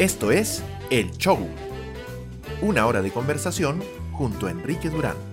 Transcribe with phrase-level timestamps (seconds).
[0.00, 1.46] Esto es El Show.
[2.62, 3.82] Una hora de conversación
[4.12, 5.29] junto a Enrique Durán.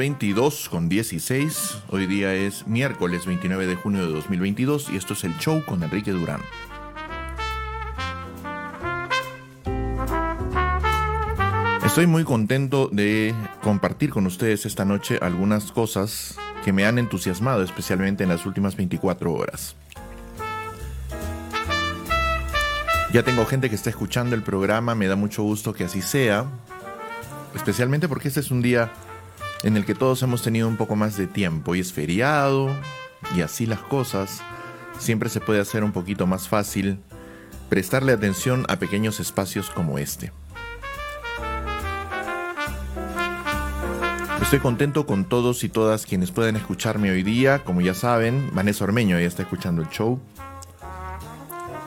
[0.00, 1.82] 22 con 16.
[1.90, 5.82] Hoy día es miércoles 29 de junio de 2022 y esto es el show con
[5.82, 6.40] Enrique Durán.
[11.84, 17.62] Estoy muy contento de compartir con ustedes esta noche algunas cosas que me han entusiasmado,
[17.62, 19.76] especialmente en las últimas 24 horas.
[23.12, 26.46] Ya tengo gente que está escuchando el programa, me da mucho gusto que así sea,
[27.54, 28.90] especialmente porque este es un día
[29.62, 32.70] en el que todos hemos tenido un poco más de tiempo y es feriado
[33.36, 34.42] y así las cosas,
[34.98, 36.98] siempre se puede hacer un poquito más fácil
[37.68, 40.32] prestarle atención a pequeños espacios como este.
[44.42, 47.62] Estoy contento con todos y todas quienes pueden escucharme hoy día.
[47.62, 50.18] Como ya saben, Vanessa Ormeño ya está escuchando el show.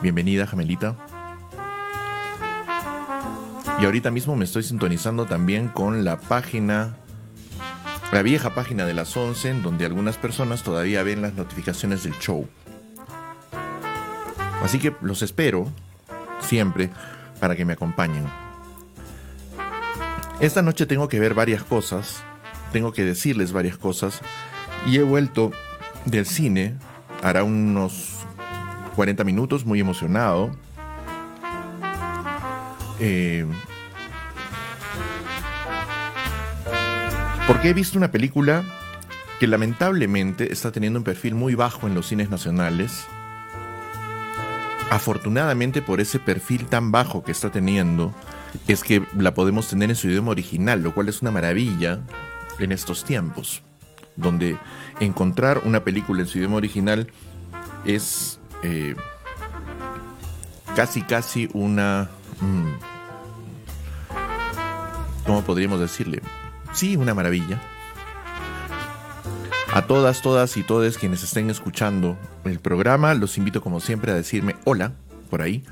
[0.00, 0.96] Bienvenida, Jamelita.
[3.80, 6.96] Y ahorita mismo me estoy sintonizando también con la página
[8.12, 12.18] la vieja página de las 11 en donde algunas personas todavía ven las notificaciones del
[12.18, 12.48] show.
[14.62, 15.70] Así que los espero
[16.40, 16.90] siempre
[17.40, 18.24] para que me acompañen.
[20.40, 22.22] Esta noche tengo que ver varias cosas,
[22.72, 24.20] tengo que decirles varias cosas
[24.86, 25.52] y he vuelto
[26.04, 26.76] del cine,
[27.22, 28.24] hará unos
[28.96, 30.50] 40 minutos, muy emocionado.
[33.00, 33.46] Eh,
[37.46, 38.64] Porque he visto una película
[39.38, 43.06] que lamentablemente está teniendo un perfil muy bajo en los cines nacionales.
[44.90, 48.14] Afortunadamente por ese perfil tan bajo que está teniendo,
[48.66, 52.00] es que la podemos tener en su idioma original, lo cual es una maravilla
[52.58, 53.62] en estos tiempos,
[54.16, 54.56] donde
[55.00, 57.08] encontrar una película en su idioma original
[57.84, 58.94] es eh,
[60.74, 62.08] casi casi una...
[62.40, 62.72] Mm,
[65.26, 66.22] ¿Cómo podríamos decirle?
[66.74, 67.60] Sí, una maravilla.
[69.72, 74.14] A todas, todas y todos quienes estén escuchando el programa, los invito como siempre a
[74.14, 74.92] decirme hola
[75.30, 75.64] por ahí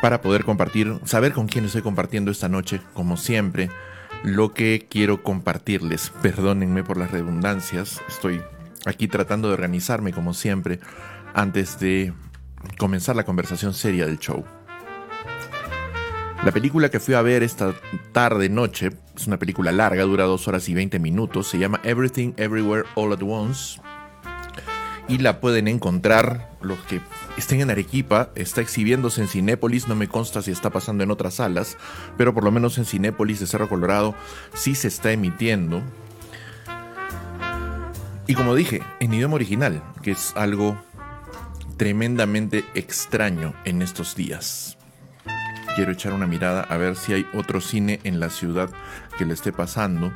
[0.00, 3.70] para poder compartir, saber con quién estoy compartiendo esta noche, como siempre,
[4.22, 6.10] lo que quiero compartirles.
[6.22, 8.42] Perdónenme por las redundancias, estoy
[8.86, 10.80] aquí tratando de organizarme como siempre
[11.34, 12.14] antes de
[12.78, 14.44] comenzar la conversación seria del show.
[16.44, 17.74] La película que fui a ver esta
[18.12, 22.32] tarde noche es una película larga, dura dos horas y 20 minutos, se llama Everything
[22.36, 23.80] Everywhere All at Once.
[25.08, 27.00] Y la pueden encontrar los que
[27.36, 31.34] estén en Arequipa, está exhibiéndose en Cinépolis, no me consta si está pasando en otras
[31.34, 31.76] salas,
[32.16, 34.14] pero por lo menos en Cinépolis de Cerro Colorado
[34.54, 35.82] sí se está emitiendo.
[38.26, 40.80] Y como dije, en idioma original, que es algo
[41.76, 44.79] tremendamente extraño en estos días
[45.80, 48.68] quiero echar una mirada a ver si hay otro cine en la ciudad
[49.16, 50.12] que le esté pasando.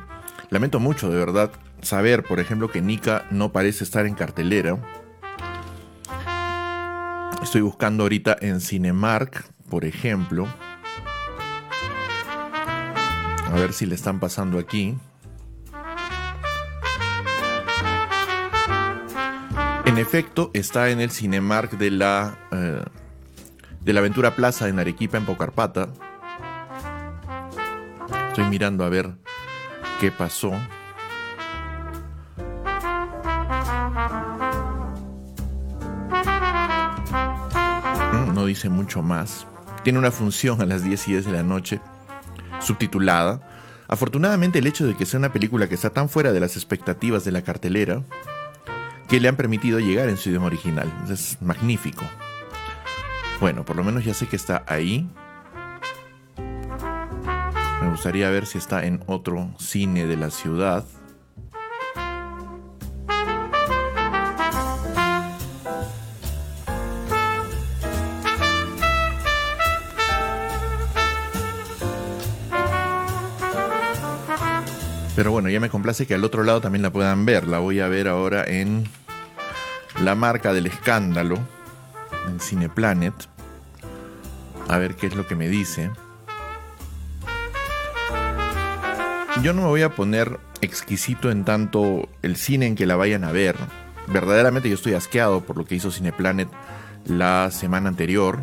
[0.51, 1.49] Lamento mucho, de verdad,
[1.81, 4.77] saber, por ejemplo, que Nika no parece estar en cartelera.
[7.41, 10.47] Estoy buscando ahorita en Cinemark, por ejemplo.
[13.47, 14.95] A ver si le están pasando aquí.
[19.85, 22.83] En efecto, está en el Cinemark de la eh,
[23.85, 25.89] de la Aventura Plaza en Arequipa, en Pocarpata.
[28.29, 29.11] Estoy mirando a ver
[30.01, 30.51] qué pasó.
[38.11, 39.45] Mm, no dice mucho más.
[39.83, 41.79] Tiene una función a las 10 y 10 de la noche,
[42.61, 43.39] subtitulada.
[43.87, 47.23] Afortunadamente el hecho de que sea una película que está tan fuera de las expectativas
[47.23, 48.01] de la cartelera,
[49.07, 50.91] que le han permitido llegar en su idioma original.
[51.07, 52.03] Es magnífico.
[53.39, 55.09] Bueno, por lo menos ya sé que está ahí.
[57.81, 60.85] Me gustaría ver si está en otro cine de la ciudad.
[75.15, 77.47] Pero bueno, ya me complace que al otro lado también la puedan ver.
[77.47, 78.85] La voy a ver ahora en
[80.01, 81.54] La marca del escándalo
[82.27, 83.13] en Cineplanet.
[84.67, 85.91] A ver qué es lo que me dice.
[89.41, 93.23] Yo no me voy a poner exquisito en tanto el cine en que la vayan
[93.23, 93.55] a ver.
[94.07, 96.49] Verdaderamente yo estoy asqueado por lo que hizo Cineplanet
[97.05, 98.39] la semana anterior.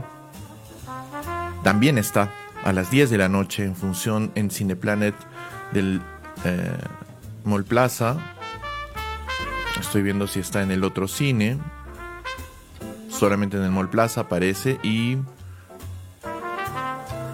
[1.63, 2.33] También está
[2.65, 5.15] a las 10 de la noche en función en Cineplanet
[5.73, 6.01] del
[6.45, 6.77] eh,
[7.45, 8.17] Mall Plaza.
[9.81, 11.59] Estoy viendo si está en el otro cine.
[13.23, 15.17] Solamente en el Mall Plaza aparece y...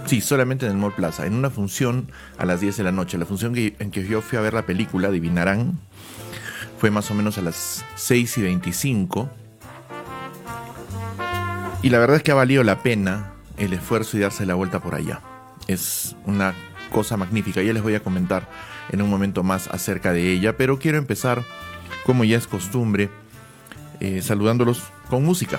[0.05, 3.17] Sí, solamente en el Mall Plaza, en una función a las 10 de la noche.
[3.17, 5.79] La función en que yo fui a ver la película, adivinarán,
[6.79, 9.31] fue más o menos a las 6 y 25.
[11.81, 14.81] Y la verdad es que ha valido la pena el esfuerzo y darse la vuelta
[14.81, 15.23] por allá.
[15.69, 16.53] Es una
[16.93, 17.63] cosa magnífica.
[17.63, 18.47] Ya les voy a comentar
[18.91, 21.45] en un momento más acerca de ella, pero quiero empezar,
[22.05, 23.09] como ya es costumbre,
[24.01, 25.59] eh, saludándolos con música.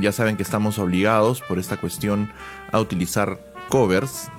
[0.00, 2.30] Ya saben que estamos obligados por esta cuestión
[2.72, 3.38] a utilizar
[3.68, 4.30] covers.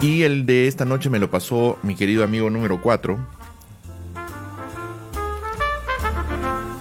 [0.00, 3.18] Y el de esta noche me lo pasó mi querido amigo número 4,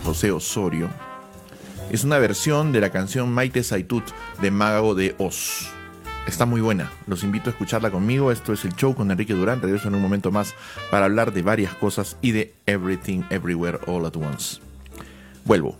[0.05, 0.89] José Osorio.
[1.91, 4.03] Es una versión de la canción Maite Saitut
[4.41, 5.78] de Mago de Oz.
[6.29, 6.91] Está muy buena.
[7.07, 8.31] Los invito a escucharla conmigo.
[8.31, 9.63] Esto es el show con Enrique Durán.
[9.63, 10.53] Regreso en un momento más
[10.91, 14.61] para hablar de varias cosas y de Everything Everywhere All at Once.
[15.43, 15.75] Vuelvo.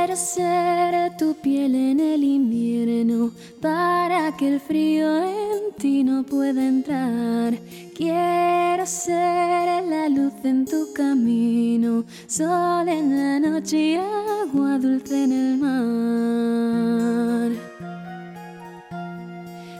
[0.00, 6.66] Quiero ser tu piel en el invierno para que el frío en ti no pueda
[6.66, 7.52] entrar.
[7.94, 15.32] Quiero ser la luz en tu camino, sol en la noche y agua dulce en
[15.32, 17.50] el mar.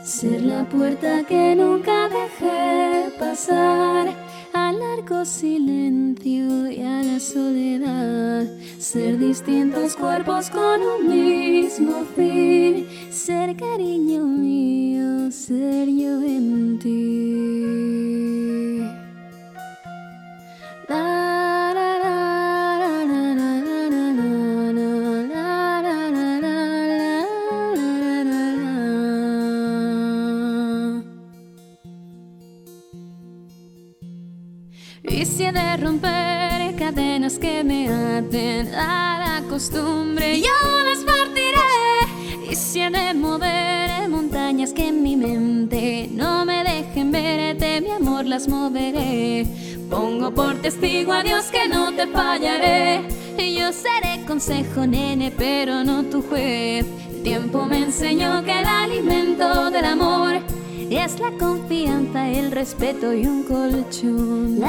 [0.05, 4.30] Ser la puerta que nunca dejé pasar
[4.95, 8.45] largo silencio y a la soledad.
[8.79, 12.87] Ser distintos cuerpos con un mismo fin.
[13.09, 17.71] Ser cariño mío, ser yo en ti.
[35.81, 42.51] Romper cadenas que me aten a la costumbre, yo las partiré.
[42.51, 48.25] Y si he de montañas que en mi mente no me dejen verte, mi amor
[48.25, 49.47] las moveré.
[49.89, 53.01] Pongo por testigo a Dios que no te fallaré.
[53.37, 56.85] Y yo seré consejo, nene, pero no tu juez.
[57.11, 60.41] El tiempo me enseñó que el alimento del amor
[60.97, 64.59] es la confianza, el respeto y un colchón.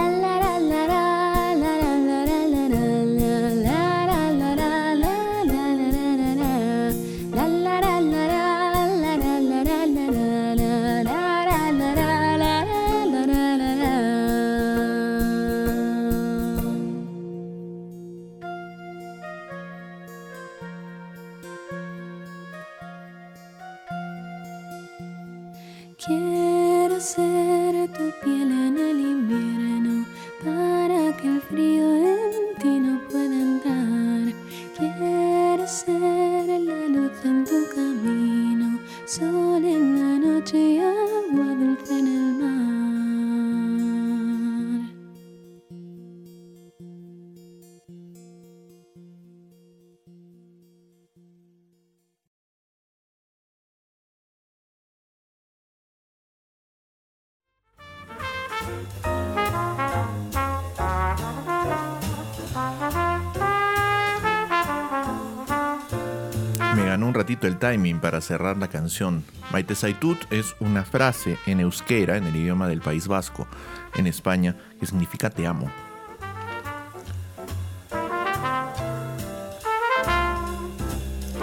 [67.43, 69.25] El timing para cerrar la canción.
[69.51, 73.49] Maite Saitut es una frase en euskera, en el idioma del País Vasco,
[73.96, 75.69] en España, que significa te amo.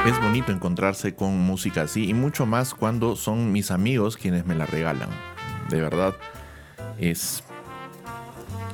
[0.06, 4.56] Es bonito encontrarse con música así y mucho más cuando son mis amigos quienes me
[4.56, 5.10] la regalan.
[5.70, 6.16] De verdad,
[6.98, 7.44] es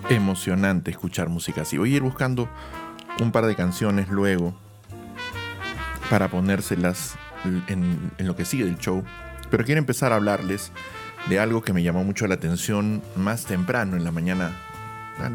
[0.10, 1.79] emocionante escuchar música así.
[1.79, 2.48] Voy a ir buscando
[3.20, 4.55] un par de canciones luego
[6.09, 7.15] para ponérselas
[7.67, 9.03] en, en, lo que sigue del show.
[9.50, 10.71] Pero quiero empezar a hablarles
[11.29, 14.51] de algo que me llamó mucho la atención más temprano en la mañana,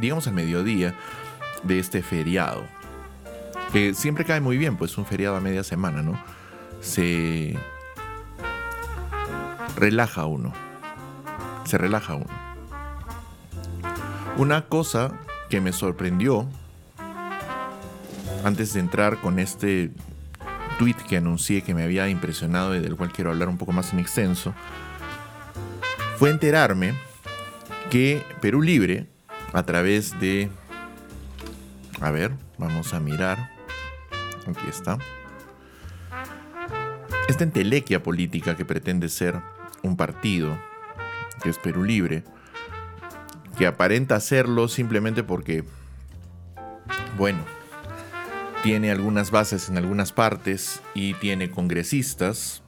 [0.01, 0.95] digamos al mediodía,
[1.63, 2.65] de este feriado.
[3.73, 6.19] Que siempre cae muy bien, pues un feriado a media semana, ¿no?
[6.81, 7.59] se
[9.77, 10.53] relaja uno.
[11.65, 12.27] Se relaja uno.
[14.37, 15.13] Una cosa
[15.49, 16.49] que me sorprendió
[18.45, 19.93] antes de entrar con este
[20.81, 23.93] tweet que anuncié que me había impresionado y del cual quiero hablar un poco más
[23.93, 24.55] en extenso,
[26.17, 26.95] fue enterarme
[27.91, 29.07] que Perú Libre,
[29.53, 30.49] a través de...
[32.01, 33.51] A ver, vamos a mirar.
[34.47, 34.97] Aquí está.
[37.29, 39.39] Esta entelequia política que pretende ser
[39.83, 40.59] un partido,
[41.43, 42.25] que es Perú Libre,
[43.59, 45.63] que aparenta serlo simplemente porque,
[47.19, 47.60] bueno,
[48.63, 52.63] tiene algunas bases en algunas partes y tiene congresistas,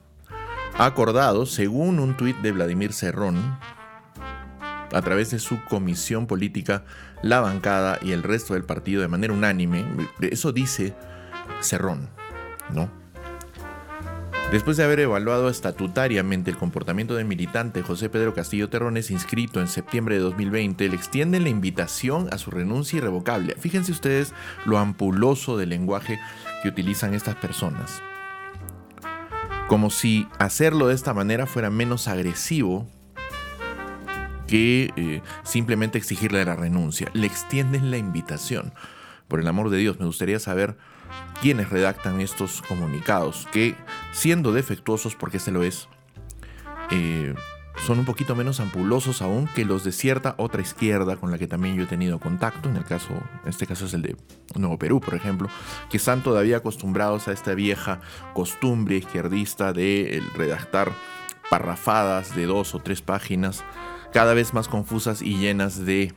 [0.77, 3.59] ha acordado, según un tuit de Vladimir Cerrón,
[4.91, 6.83] a través de su comisión política,
[7.21, 9.85] la bancada y el resto del partido de manera unánime,
[10.19, 10.95] eso dice
[11.61, 12.09] Cerrón,
[12.71, 13.02] ¿no?
[14.53, 19.67] Después de haber evaluado estatutariamente el comportamiento del militante José Pedro Castillo Terrones, inscrito en
[19.67, 23.55] septiembre de 2020, le extienden la invitación a su renuncia irrevocable.
[23.57, 24.31] Fíjense ustedes
[24.65, 26.19] lo ampuloso del lenguaje
[26.61, 28.03] que utilizan estas personas.
[29.67, 32.87] Como si hacerlo de esta manera fuera menos agresivo
[34.45, 37.09] que eh, simplemente exigirle la renuncia.
[37.13, 38.71] Le extienden la invitación.
[39.27, 40.77] Por el amor de Dios, me gustaría saber
[41.41, 43.75] quienes redactan estos comunicados, que
[44.11, 45.87] siendo defectuosos, porque este lo es,
[46.91, 47.33] eh,
[47.85, 51.47] son un poquito menos ampulosos aún que los de cierta otra izquierda con la que
[51.47, 53.09] también yo he tenido contacto, en el caso,
[53.43, 54.15] en este caso es el de
[54.55, 55.49] Nuevo Perú, por ejemplo,
[55.89, 57.99] que están todavía acostumbrados a esta vieja
[58.33, 60.93] costumbre izquierdista de redactar
[61.49, 63.63] parrafadas de dos o tres páginas,
[64.13, 66.13] cada vez más confusas y llenas de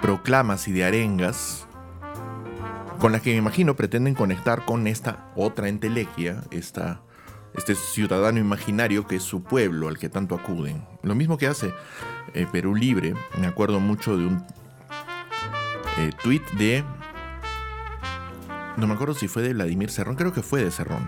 [0.00, 1.66] proclamas y de arengas,
[3.04, 7.02] con las que me imagino pretenden conectar con esta otra entelequia, esta,
[7.54, 10.82] este ciudadano imaginario que es su pueblo al que tanto acuden.
[11.02, 11.70] Lo mismo que hace
[12.32, 14.42] eh, Perú Libre, me acuerdo mucho de un
[15.98, 16.82] eh, tweet de...
[18.78, 21.06] No me acuerdo si fue de Vladimir Cerrón, creo que fue de Cerrón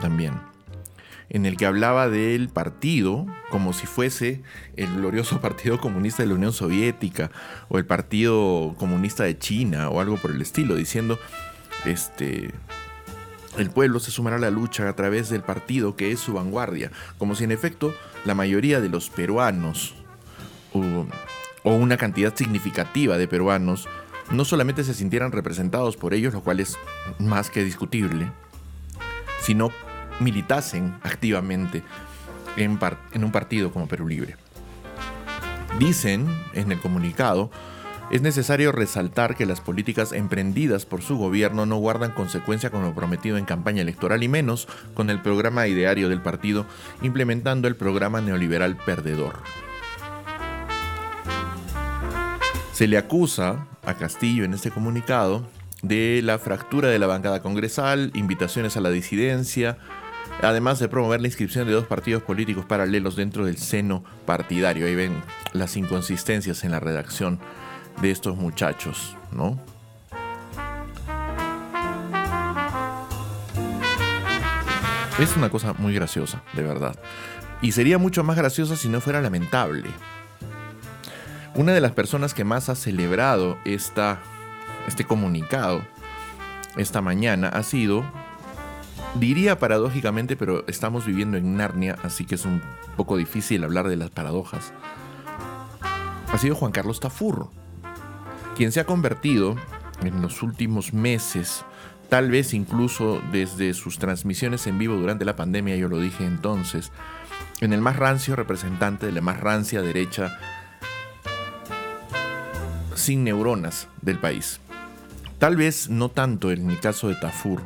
[0.00, 0.53] también
[1.30, 4.42] en el que hablaba del partido como si fuese
[4.76, 7.30] el glorioso Partido Comunista de la Unión Soviética
[7.68, 11.18] o el Partido Comunista de China o algo por el estilo, diciendo,
[11.84, 12.50] este,
[13.58, 16.90] el pueblo se sumará a la lucha a través del partido que es su vanguardia,
[17.18, 19.94] como si en efecto la mayoría de los peruanos
[20.72, 21.06] o,
[21.62, 23.88] o una cantidad significativa de peruanos
[24.30, 26.78] no solamente se sintieran representados por ellos, lo cual es
[27.18, 28.30] más que discutible,
[29.40, 29.70] sino
[30.20, 31.82] militasen activamente
[32.56, 32.78] en,
[33.12, 34.36] en un partido como Perú Libre.
[35.78, 37.50] Dicen en el comunicado,
[38.10, 42.94] es necesario resaltar que las políticas emprendidas por su gobierno no guardan consecuencia con lo
[42.94, 46.66] prometido en campaña electoral y menos con el programa ideario del partido
[47.02, 49.40] implementando el programa neoliberal perdedor.
[52.72, 55.48] Se le acusa a Castillo en este comunicado
[55.82, 59.78] de la fractura de la bancada congresal, invitaciones a la disidencia,
[60.42, 64.86] además de promover la inscripción de dos partidos políticos paralelos dentro del seno partidario.
[64.86, 65.22] Ahí ven
[65.52, 67.40] las inconsistencias en la redacción
[68.02, 69.58] de estos muchachos, ¿no?
[75.18, 76.98] Es una cosa muy graciosa, de verdad.
[77.62, 79.88] Y sería mucho más graciosa si no fuera lamentable.
[81.54, 85.86] Una de las personas que más ha celebrado este comunicado
[86.76, 88.04] esta mañana ha sido
[89.14, 92.60] Diría paradójicamente, pero estamos viviendo en Narnia, así que es un
[92.96, 94.72] poco difícil hablar de las paradojas.
[96.32, 97.48] Ha sido Juan Carlos Tafur,
[98.56, 99.54] quien se ha convertido
[100.02, 101.64] en los últimos meses,
[102.08, 106.90] tal vez incluso desde sus transmisiones en vivo durante la pandemia, yo lo dije entonces,
[107.60, 110.36] en el más rancio representante de la más rancia derecha
[112.94, 114.60] sin neuronas del país.
[115.38, 117.62] Tal vez no tanto en el caso de Tafur,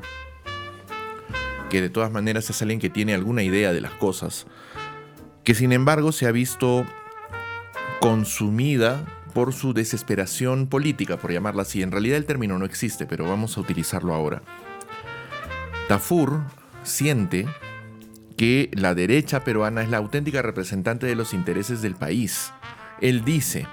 [1.68, 4.46] que de todas maneras es alguien que tiene alguna idea de las cosas,
[5.44, 6.86] que sin embargo se ha visto
[8.00, 11.82] consumida por su desesperación política, por llamarla así.
[11.82, 14.42] En realidad el término no existe, pero vamos a utilizarlo ahora.
[15.88, 16.42] Tafur
[16.82, 17.46] siente
[18.36, 22.52] que la derecha peruana es la auténtica representante de los intereses del país.
[23.00, 23.66] Él dice,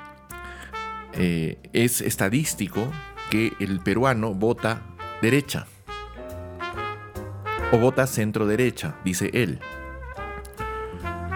[1.14, 2.92] eh, es estadístico
[3.30, 4.82] que el peruano vota
[5.22, 5.68] derecha
[7.72, 9.60] o vota centro derecha, dice él.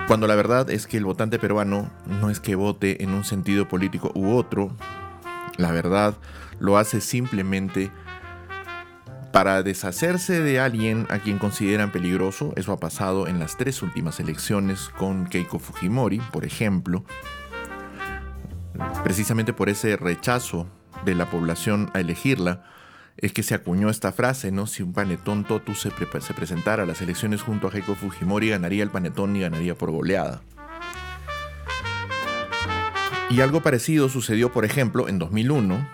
[0.07, 3.67] Cuando la verdad es que el votante peruano no es que vote en un sentido
[3.67, 4.71] político u otro,
[5.57, 6.15] la verdad
[6.59, 7.91] lo hace simplemente
[9.31, 14.19] para deshacerse de alguien a quien consideran peligroso, eso ha pasado en las tres últimas
[14.19, 17.03] elecciones con Keiko Fujimori, por ejemplo,
[19.03, 20.67] precisamente por ese rechazo
[21.05, 22.63] de la población a elegirla,
[23.21, 24.67] es que se acuñó esta frase, ¿no?
[24.67, 28.83] Si un panetón Totu se, se presentara a las elecciones junto a Keiko Fujimori, ganaría
[28.83, 30.41] el panetón y ganaría por goleada.
[33.29, 35.87] Y algo parecido sucedió, por ejemplo, en 2001,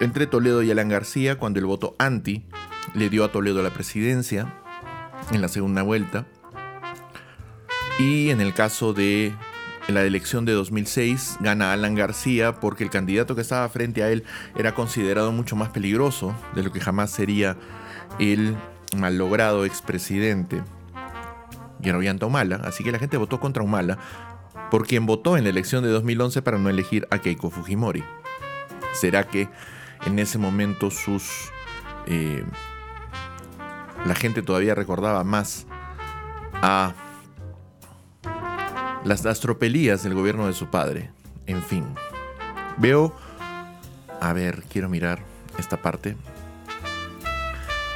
[0.00, 2.44] entre Toledo y Alan García, cuando el voto anti
[2.94, 4.54] le dio a Toledo la presidencia
[5.30, 6.26] en la segunda vuelta.
[7.98, 9.34] Y en el caso de
[9.88, 14.24] la elección de 2006 gana Alan García porque el candidato que estaba frente a él
[14.56, 17.56] era considerado mucho más peligroso de lo que jamás sería
[18.18, 18.54] el
[18.96, 20.62] malogrado expresidente
[21.80, 22.60] Yerobianta Humala.
[22.64, 23.98] Así que la gente votó contra Humala
[24.70, 28.04] por quien votó en la elección de 2011 para no elegir a Keiko Fujimori.
[28.92, 29.48] ¿Será que
[30.04, 31.50] en ese momento sus
[32.06, 32.44] eh,
[34.04, 35.66] la gente todavía recordaba más
[36.62, 36.92] a
[39.04, 41.10] las, astropelías del gobierno de su padre.
[41.46, 41.84] En fin,
[42.76, 43.14] veo,
[44.20, 45.20] a ver, quiero mirar
[45.58, 46.16] esta parte.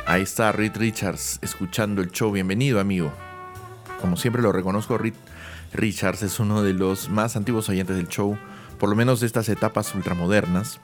[0.06, 2.32] Ahí está Reed Richards escuchando el show.
[2.32, 3.12] Bienvenido, amigo.
[4.00, 5.14] Como siempre lo reconozco, Reed
[5.72, 8.36] Richards es uno de los más antiguos oyentes del show,
[8.78, 10.80] por lo menos de estas etapas ultramodernas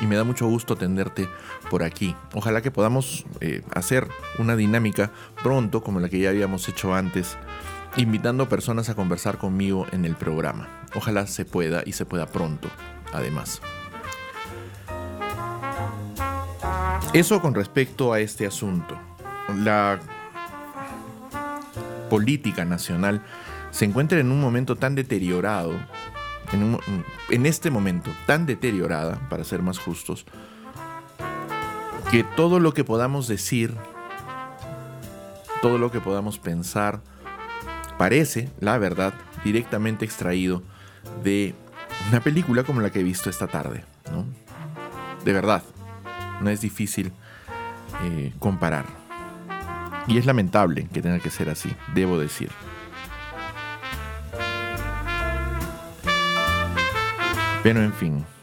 [0.00, 1.28] y me da mucho gusto atenderte
[1.70, 2.14] por aquí.
[2.32, 7.36] Ojalá que podamos eh, hacer una dinámica pronto como la que ya habíamos hecho antes,
[7.96, 10.68] invitando personas a conversar conmigo en el programa.
[10.94, 12.68] Ojalá se pueda y se pueda pronto,
[13.12, 13.60] además.
[17.12, 18.98] Eso con respecto a este asunto.
[19.56, 20.00] La
[22.10, 23.22] política nacional
[23.70, 25.72] se encuentra en un momento tan deteriorado
[27.30, 30.26] en, este momento tan deteriorada, para ser más justos,
[32.10, 33.74] que todo lo que podamos decir,
[35.62, 37.00] todo lo que podamos pensar,
[37.98, 40.62] parece, la verdad, directamente extraído
[41.22, 41.54] de
[42.10, 43.84] una película como la que he visto esta tarde.
[45.24, 45.62] De verdad,
[46.40, 47.12] no es difícil
[48.02, 48.84] eh, comparar.
[50.06, 52.50] Y es lamentable que tenga que ser así, debo decir.
[57.62, 58.33] Pero en fin.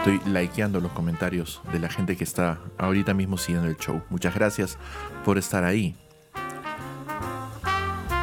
[0.00, 4.02] Estoy likeando los comentarios de la gente que está ahorita mismo siguiendo el show.
[4.08, 4.78] Muchas gracias
[5.26, 5.94] por estar ahí.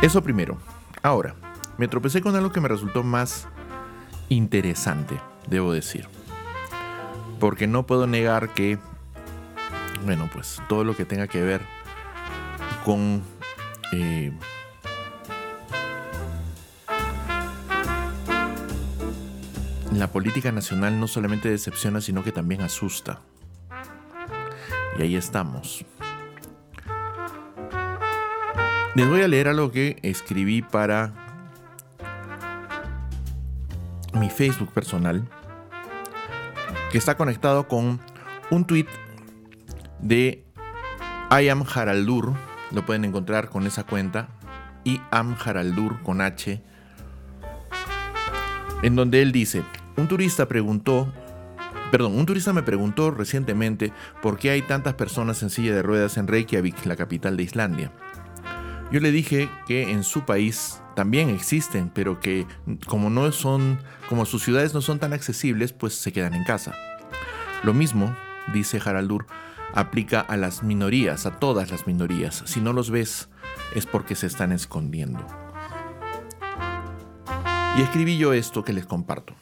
[0.01, 0.57] Eso primero.
[1.03, 1.35] Ahora,
[1.77, 3.47] me tropecé con algo que me resultó más
[4.27, 6.07] interesante, debo decir.
[7.39, 8.79] Porque no puedo negar que,
[10.03, 11.61] bueno, pues todo lo que tenga que ver
[12.83, 13.21] con
[13.93, 14.31] eh,
[19.99, 23.21] la política nacional no solamente decepciona, sino que también asusta.
[24.97, 25.85] Y ahí estamos.
[28.95, 31.13] Les voy a leer algo que escribí para
[34.13, 35.27] mi Facebook personal,
[36.91, 37.99] que está conectado con
[38.49, 38.87] un tweet
[39.99, 40.43] de
[41.29, 42.33] I am Haraldur,
[42.71, 44.29] lo pueden encontrar con esa cuenta.
[44.83, 46.63] Y Am Haraldur con H.
[48.83, 49.63] En donde él dice,
[49.97, 51.11] un turista preguntó,
[51.91, 56.17] perdón, un turista me preguntó recientemente por qué hay tantas personas en silla de ruedas
[56.17, 57.91] en Reykjavik, la capital de Islandia.
[58.91, 62.45] Yo le dije que en su país también existen, pero que
[62.85, 66.73] como no son, como sus ciudades no son tan accesibles, pues se quedan en casa.
[67.63, 68.15] Lo mismo,
[68.53, 69.25] dice Haraldur,
[69.73, 72.43] aplica a las minorías, a todas las minorías.
[72.45, 73.29] Si no los ves,
[73.75, 75.25] es porque se están escondiendo.
[77.77, 79.33] Y escribí yo esto que les comparto.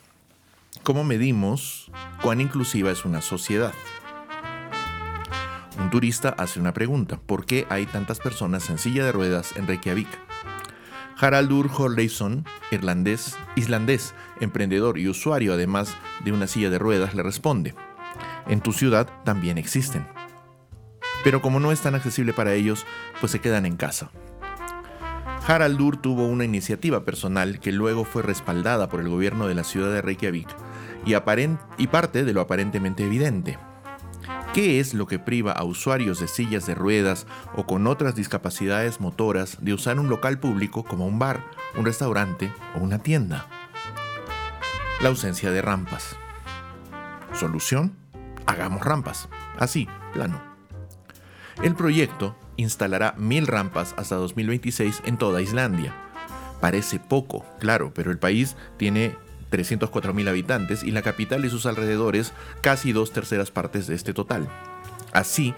[0.85, 1.89] ¿Cómo medimos
[2.21, 3.73] cuán inclusiva es una sociedad?
[5.79, 7.19] Un turista hace una pregunta.
[7.25, 10.07] ¿Por qué hay tantas personas en silla de ruedas en Reykjavik?
[11.17, 17.73] Haraldur Horleison, irlandés, islandés, emprendedor y usuario además de una silla de ruedas, le responde.
[18.47, 20.05] En tu ciudad también existen
[21.25, 22.85] pero como no es tan accesible para ellos,
[23.19, 24.11] pues se quedan en casa.
[25.47, 29.91] Haraldur tuvo una iniciativa personal que luego fue respaldada por el gobierno de la ciudad
[29.91, 30.49] de Reykjavik
[31.05, 31.13] y,
[31.77, 33.59] y parte de lo aparentemente evidente.
[34.55, 38.99] ¿Qué es lo que priva a usuarios de sillas de ruedas o con otras discapacidades
[38.99, 41.43] motoras de usar un local público como un bar,
[41.77, 43.45] un restaurante o una tienda?
[45.01, 46.15] La ausencia de rampas.
[47.33, 47.95] ¿Solución?
[48.47, 49.29] Hagamos rampas.
[49.59, 50.41] Así, plano.
[51.61, 55.93] El proyecto instalará mil rampas hasta 2026 en toda Islandia.
[56.61, 59.15] Parece poco, claro, pero el país tiene
[59.51, 64.47] 304.000 habitantes, y la capital y sus alrededores casi dos terceras partes de este total.
[65.13, 65.53] Así,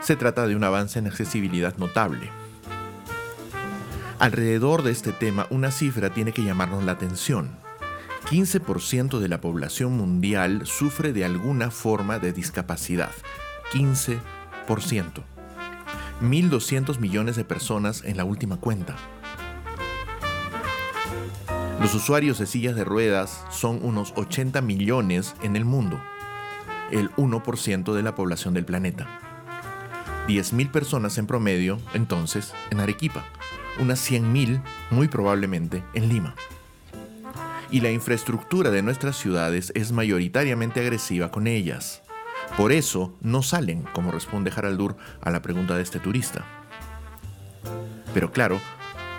[0.00, 2.30] se trata de un avance en accesibilidad notable.
[4.18, 7.56] Alrededor de este tema, una cifra tiene que llamarnos la atención.
[8.30, 13.12] 15% de la población mundial sufre de alguna forma de discapacidad.
[13.72, 14.18] 15%.
[16.20, 18.96] 1.200 millones de personas en la última cuenta.
[21.80, 26.00] Los usuarios de sillas de ruedas son unos 80 millones en el mundo,
[26.90, 29.06] el 1% de la población del planeta.
[30.26, 33.24] 10.000 personas en promedio, entonces, en Arequipa,
[33.78, 36.34] unas 100.000 muy probablemente en Lima.
[37.70, 42.02] Y la infraestructura de nuestras ciudades es mayoritariamente agresiva con ellas.
[42.56, 46.44] Por eso no salen, como responde Haraldur a la pregunta de este turista.
[48.14, 48.60] Pero claro,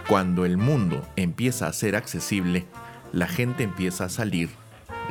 [0.08, 2.68] cuando el mundo empieza a ser accesible,
[3.14, 4.50] la gente empieza a salir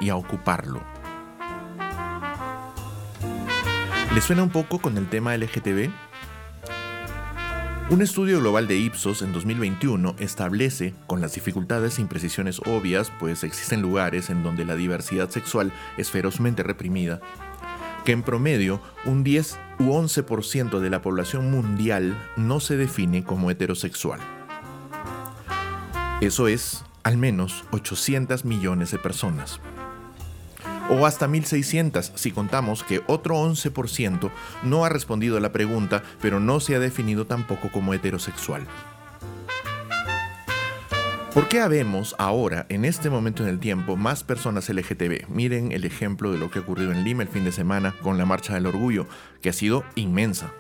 [0.00, 0.82] y a ocuparlo.
[4.14, 5.90] ¿Le suena un poco con el tema LGTB?
[7.90, 13.44] Un estudio global de Ipsos en 2021 establece, con las dificultades e imprecisiones obvias, pues
[13.44, 17.20] existen lugares en donde la diversidad sexual es ferozmente reprimida,
[18.04, 23.50] que en promedio un 10 u 11% de la población mundial no se define como
[23.50, 24.20] heterosexual.
[26.20, 29.60] Eso es al menos 800 millones de personas.
[30.90, 34.30] O hasta 1.600 si contamos que otro 11%
[34.64, 38.66] no ha respondido a la pregunta, pero no se ha definido tampoco como heterosexual.
[41.34, 45.28] ¿Por qué habemos ahora, en este momento en el tiempo, más personas LGTB?
[45.28, 48.16] Miren el ejemplo de lo que ha ocurrido en Lima el fin de semana con
[48.16, 49.06] la Marcha del Orgullo,
[49.42, 50.52] que ha sido inmensa.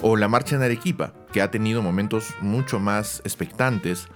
[0.00, 4.06] O la Marcha en Arequipa, que ha tenido momentos mucho más expectantes,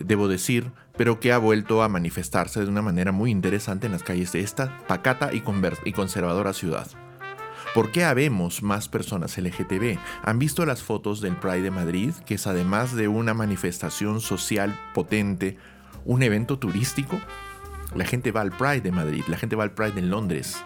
[0.00, 4.02] debo decir, pero que ha vuelto a manifestarse de una manera muy interesante en las
[4.02, 5.42] calles de esta pacata y,
[5.84, 6.88] y conservadora ciudad.
[7.76, 9.98] ¿Por qué habemos más personas LGTB?
[10.22, 14.80] ¿Han visto las fotos del Pride de Madrid, que es además de una manifestación social
[14.94, 15.58] potente,
[16.06, 17.20] un evento turístico?
[17.94, 20.64] La gente va al Pride de Madrid, la gente va al Pride en Londres.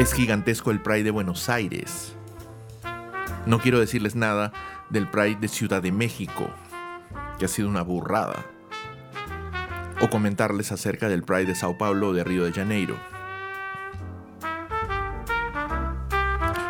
[0.00, 2.16] Es gigantesco el Pride de Buenos Aires.
[3.46, 4.52] No quiero decirles nada
[4.90, 6.50] del Pride de Ciudad de México,
[7.38, 8.44] que ha sido una burrada.
[10.00, 13.13] O comentarles acerca del Pride de Sao Paulo o de Río de Janeiro.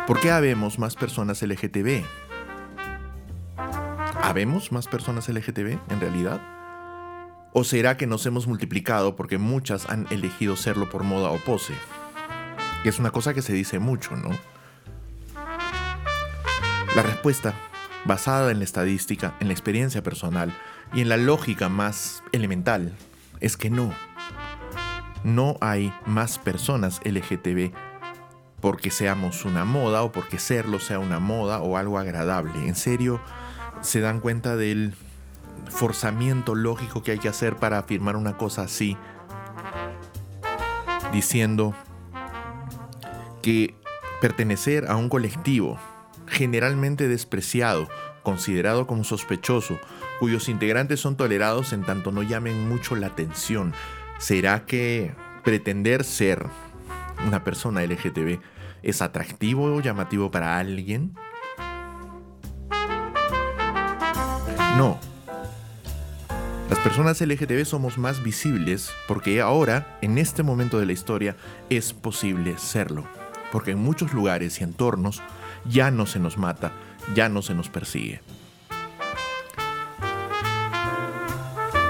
[0.07, 2.03] ¿Por qué habemos más personas LGTB?
[4.21, 6.39] ¿Habemos más personas LGTB en realidad?
[7.53, 11.73] ¿O será que nos hemos multiplicado porque muchas han elegido serlo por moda o pose?
[12.83, 14.29] Que es una cosa que se dice mucho, ¿no?
[16.95, 17.55] La respuesta,
[18.05, 20.55] basada en la estadística, en la experiencia personal
[20.93, 22.93] y en la lógica más elemental,
[23.39, 23.91] es que no.
[25.23, 27.73] No hay más personas LGTB
[28.65, 32.67] porque seamos una moda o porque serlo sea una moda o algo agradable.
[32.67, 33.21] En serio,
[33.81, 34.95] se dan cuenta del
[35.69, 38.97] forzamiento lógico que hay que hacer para afirmar una cosa así,
[41.13, 41.75] diciendo
[43.43, 43.75] que
[44.19, 45.77] pertenecer a un colectivo
[46.25, 47.87] generalmente despreciado,
[48.23, 49.77] considerado como sospechoso,
[50.19, 53.75] cuyos integrantes son tolerados en tanto no llamen mucho la atención,
[54.17, 56.47] ¿será que pretender ser
[57.27, 58.39] una persona LGTB
[58.83, 61.13] es atractivo o llamativo para alguien?
[64.77, 64.99] No.
[66.69, 71.35] Las personas LGTB somos más visibles porque ahora, en este momento de la historia,
[71.69, 73.05] es posible serlo.
[73.51, 75.21] Porque en muchos lugares y entornos
[75.63, 76.71] ya no se nos mata,
[77.13, 78.21] ya no se nos persigue.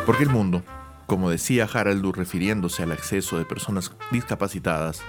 [0.06, 0.62] Porque el mundo,
[1.08, 5.02] como decía Haraldur refiriéndose al acceso de personas discapacitadas,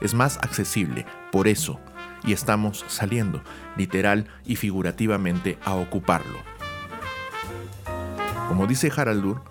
[0.00, 1.80] es más accesible, por eso,
[2.24, 3.42] y estamos saliendo,
[3.76, 6.38] literal y figurativamente, a ocuparlo.
[8.48, 9.42] Como dice Haraldur,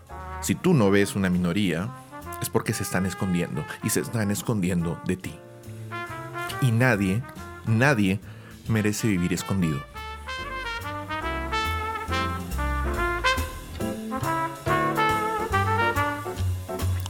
[0.42, 1.90] si tú no ves una minoría,
[2.42, 5.36] es porque se están escondiendo y se están escondiendo de ti.
[6.62, 7.24] Y nadie,
[7.66, 8.20] nadie
[8.68, 9.80] merece vivir escondido.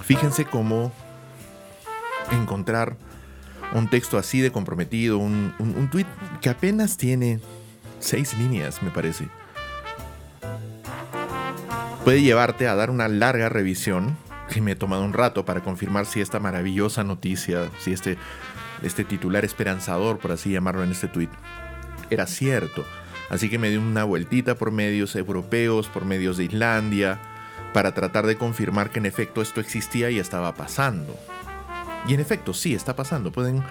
[0.03, 0.91] Fíjense cómo
[2.31, 2.97] encontrar
[3.73, 6.05] un texto así de comprometido, un, un, tweet
[6.41, 7.39] que apenas tiene
[7.99, 9.27] seis líneas, me parece.
[12.03, 14.17] Puede llevarte a dar una larga revisión,
[14.49, 18.17] que me he tomado un rato para confirmar si esta maravillosa noticia, si este,
[18.81, 21.29] este titular esperanzador, por así llamarlo en este tweet,
[22.09, 22.83] era cierto.
[23.29, 27.19] Así que me di una vueltita por medios europeos, por medios de Islandia,
[27.73, 31.15] para tratar de confirmar que en efecto esto existía y estaba pasando.
[32.07, 33.31] Y en efecto, sí, está pasando.
[33.31, 33.63] Pueden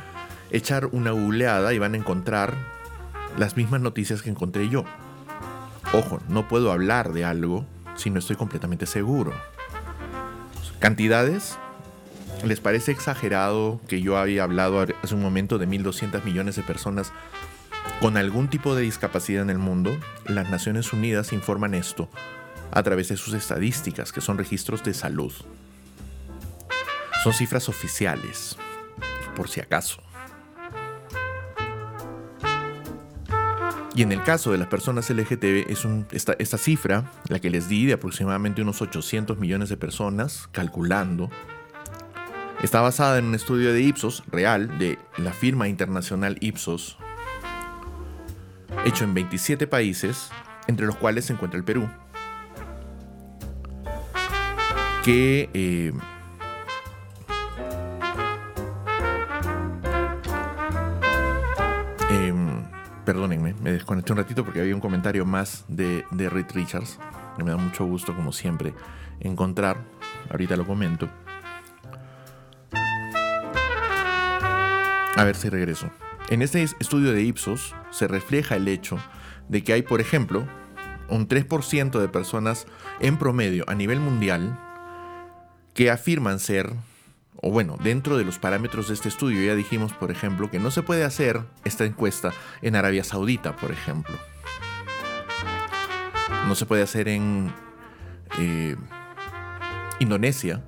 [0.50, 2.54] echar una googleada y van a encontrar
[3.36, 4.84] las mismas noticias que encontré yo.
[5.92, 7.64] Ojo, no puedo hablar de algo
[7.96, 9.32] si no estoy completamente seguro.
[10.78, 11.58] Cantidades.
[12.44, 17.12] ¿Les parece exagerado que yo había hablado hace un momento de 1.200 millones de personas
[18.00, 19.98] con algún tipo de discapacidad en el mundo?
[20.26, 22.08] Las Naciones Unidas informan esto
[22.70, 25.32] a través de sus estadísticas, que son registros de salud.
[27.22, 28.56] Son cifras oficiales,
[29.34, 30.02] por si acaso.
[33.98, 37.86] Y en el caso de las personas LGTB, es esta, cifra, la que les di
[37.86, 41.28] de aproximadamente unos 800 millones de personas, calculando,
[42.62, 46.96] está basada en un estudio de Ipsos, real, de la firma internacional Ipsos,
[48.84, 50.30] hecho en 27 países,
[50.68, 51.90] entre los cuales se encuentra el Perú,
[55.04, 55.50] que...
[55.52, 55.92] Eh,
[63.08, 66.98] Perdónenme, me desconecté un ratito porque había un comentario más de, de Reed Richards,
[67.38, 68.74] que me da mucho gusto, como siempre,
[69.20, 69.78] encontrar.
[70.30, 71.08] Ahorita lo comento.
[75.16, 75.88] A ver si regreso.
[76.28, 78.98] En este estudio de Ipsos se refleja el hecho
[79.48, 80.46] de que hay, por ejemplo,
[81.08, 82.66] un 3% de personas
[83.00, 84.60] en promedio a nivel mundial
[85.72, 86.74] que afirman ser
[87.40, 90.70] o bueno, dentro de los parámetros de este estudio ya dijimos, por ejemplo, que no
[90.72, 94.16] se puede hacer esta encuesta en Arabia Saudita, por ejemplo.
[96.48, 97.52] No se puede hacer en
[98.38, 98.74] eh,
[100.00, 100.64] Indonesia.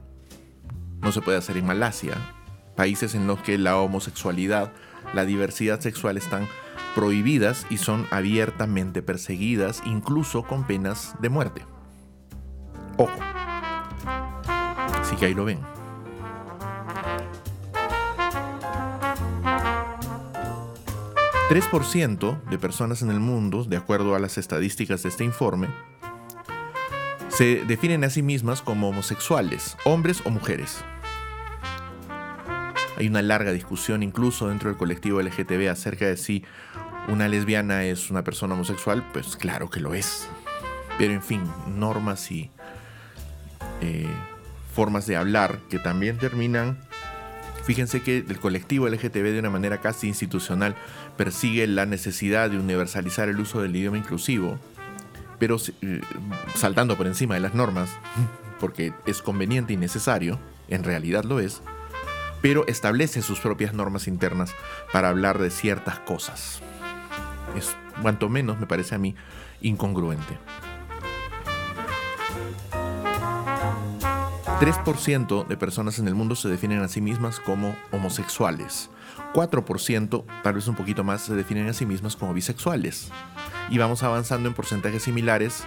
[1.00, 2.14] No se puede hacer en Malasia.
[2.76, 4.72] Países en los que la homosexualidad,
[5.12, 6.46] la diversidad sexual están
[6.94, 11.64] prohibidas y son abiertamente perseguidas, incluso con penas de muerte.
[12.96, 13.18] Ojo.
[15.00, 15.79] Así que ahí lo ven.
[21.50, 25.66] 3% de personas en el mundo, de acuerdo a las estadísticas de este informe,
[27.28, 30.84] se definen a sí mismas como homosexuales, hombres o mujeres.
[32.96, 36.44] Hay una larga discusión incluso dentro del colectivo LGTB acerca de si
[37.08, 40.28] una lesbiana es una persona homosexual, pues claro que lo es.
[40.98, 42.52] Pero en fin, normas y
[43.80, 44.06] eh,
[44.72, 46.78] formas de hablar que también terminan
[47.70, 50.74] Fíjense que el colectivo LGTB de una manera casi institucional
[51.16, 54.58] persigue la necesidad de universalizar el uso del idioma inclusivo,
[55.38, 56.00] pero eh,
[56.56, 57.88] saltando por encima de las normas,
[58.58, 61.62] porque es conveniente y necesario, en realidad lo es,
[62.42, 64.52] pero establece sus propias normas internas
[64.92, 66.62] para hablar de ciertas cosas.
[67.56, 69.14] Es cuanto menos me parece a mí
[69.60, 70.38] incongruente.
[74.60, 78.90] 3% de personas en el mundo se definen a sí mismas como homosexuales.
[79.32, 83.10] 4%, tal vez un poquito más, se definen a sí mismas como bisexuales.
[83.70, 85.64] Y vamos avanzando en porcentajes similares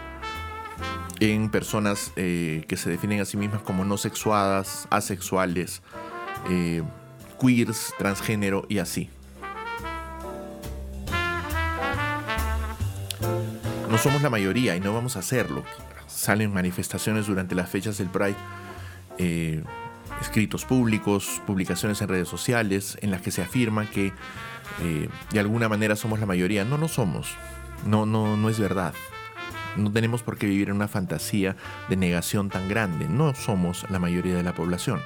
[1.20, 5.82] en personas eh, que se definen a sí mismas como no sexuadas, asexuales,
[6.52, 6.84] eh,
[7.42, 9.10] queers, transgénero y así.
[13.90, 15.64] No somos la mayoría y no vamos a hacerlo.
[16.06, 18.36] Salen manifestaciones durante las fechas del Pride
[19.18, 19.64] eh,
[20.22, 24.14] escritos públicos, publicaciones en redes sociales, en las que se afirma que
[24.82, 26.66] eh, de alguna manera somos la mayoría.
[26.66, 27.36] No, no somos.
[27.86, 28.94] No, no, no es verdad.
[29.76, 31.56] No tenemos por qué vivir en una fantasía
[31.90, 33.08] de negación tan grande.
[33.10, 35.02] No somos la mayoría de la población.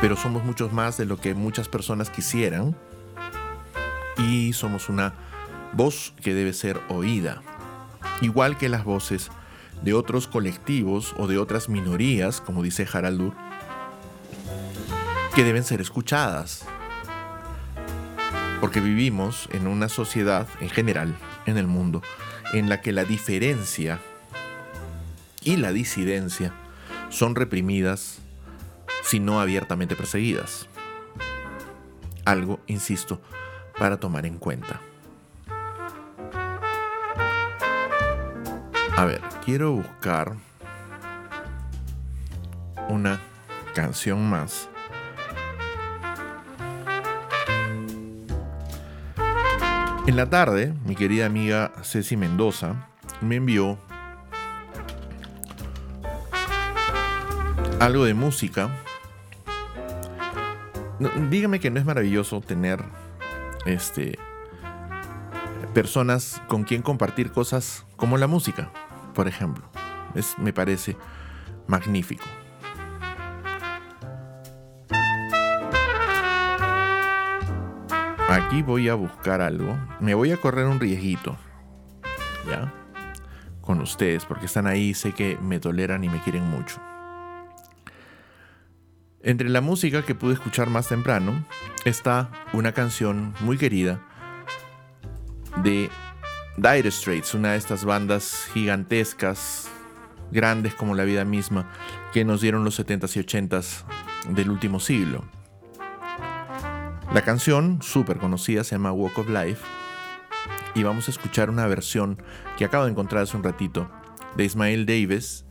[0.00, 2.74] Pero somos muchos más de lo que muchas personas quisieran.
[4.16, 5.12] Y somos una
[5.72, 7.42] voz que debe ser oída.
[8.22, 9.30] Igual que las voces
[9.82, 13.34] de otros colectivos o de otras minorías, como dice Haraldur,
[15.34, 16.64] que deben ser escuchadas.
[18.60, 21.16] Porque vivimos en una sociedad en general,
[21.46, 22.02] en el mundo,
[22.52, 24.00] en la que la diferencia
[25.42, 26.52] y la disidencia
[27.08, 28.18] son reprimidas,
[29.02, 30.68] si no abiertamente perseguidas.
[32.24, 33.20] Algo, insisto,
[33.78, 34.80] para tomar en cuenta.
[39.00, 40.36] A ver, quiero buscar
[42.90, 43.18] una
[43.74, 44.68] canción más.
[50.06, 52.90] En la tarde, mi querida amiga Ceci Mendoza
[53.22, 53.78] me envió
[57.80, 58.68] algo de música.
[61.30, 62.84] dígame que no es maravilloso tener
[63.64, 64.18] este
[65.72, 68.70] personas con quien compartir cosas como la música
[69.14, 69.70] por ejemplo.
[70.14, 70.96] Es, me parece
[71.66, 72.24] magnífico.
[78.28, 79.76] Aquí voy a buscar algo.
[80.00, 81.36] Me voy a correr un riesguito.
[82.48, 82.72] ¿Ya?
[83.60, 86.80] Con ustedes, porque están ahí, sé que me toleran y me quieren mucho.
[89.22, 91.44] Entre la música que pude escuchar más temprano
[91.84, 94.00] está una canción muy querida
[95.62, 95.90] de
[96.60, 99.70] Dire Straits, una de estas bandas gigantescas,
[100.30, 101.72] grandes como la vida misma,
[102.12, 103.84] que nos dieron los 70s y 80s
[104.34, 105.24] del último siglo.
[107.14, 109.64] La canción, súper conocida, se llama Walk of Life
[110.74, 112.22] y vamos a escuchar una versión
[112.58, 113.90] que acabo de encontrar hace un ratito
[114.36, 115.46] de Ismael Davis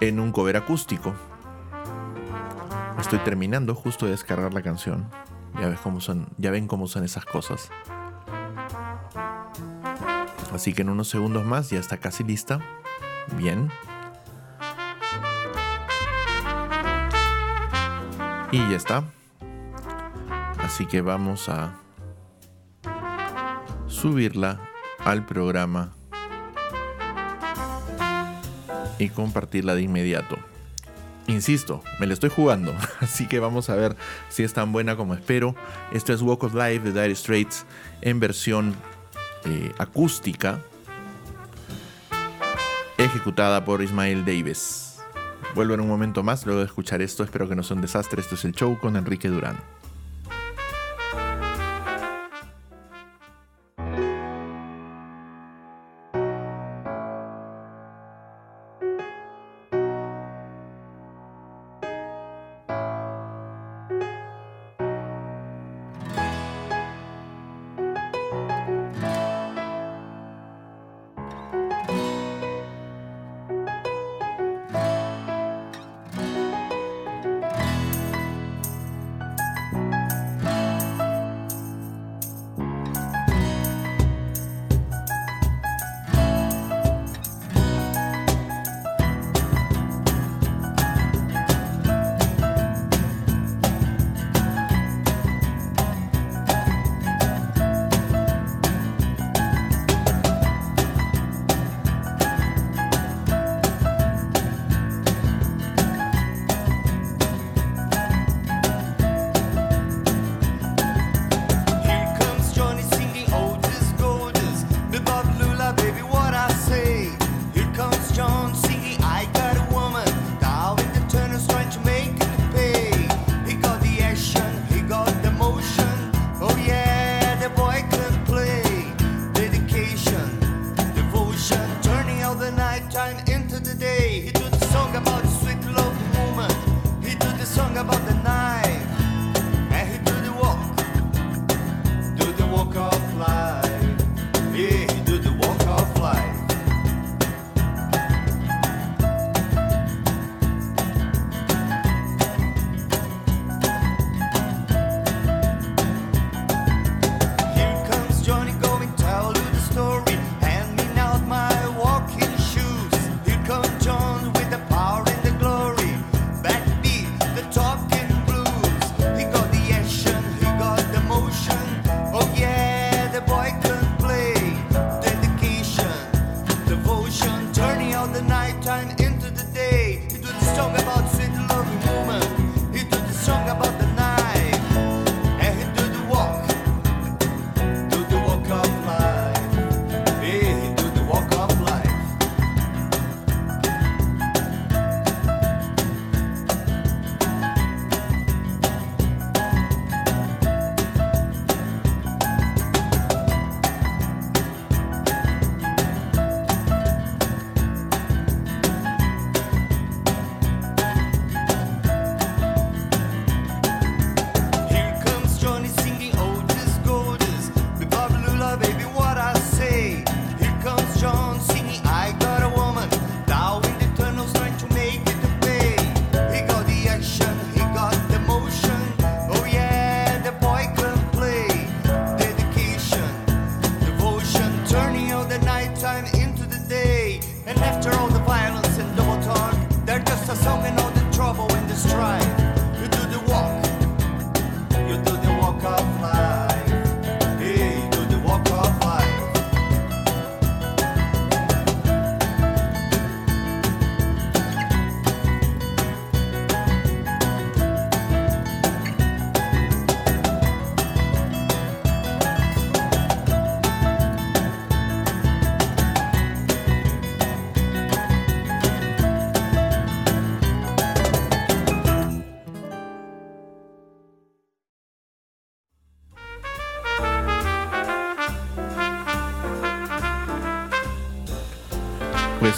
[0.00, 1.14] en un cover acústico.
[2.98, 5.10] Estoy terminando justo de descargar la canción.
[5.60, 7.70] Ya, ves cómo son, ya ven cómo son esas cosas.
[10.54, 12.60] Así que en unos segundos más ya está casi lista.
[13.36, 13.70] Bien.
[18.52, 19.04] Y ya está.
[20.58, 21.74] Así que vamos a
[23.88, 24.60] subirla
[25.00, 25.92] al programa
[28.98, 30.36] y compartirla de inmediato.
[31.26, 33.96] Insisto, me la estoy jugando, así que vamos a ver
[34.28, 35.56] si es tan buena como espero.
[35.92, 37.66] Esto es Walk of Life de Dire Straits
[38.02, 38.76] en versión
[39.44, 40.60] eh, acústica,
[42.98, 44.98] ejecutada por Ismael Davis.
[45.54, 47.22] Vuelvo en un momento más luego de escuchar esto.
[47.22, 48.20] Espero que no sea un desastre.
[48.20, 49.56] Esto es el show con Enrique Durán.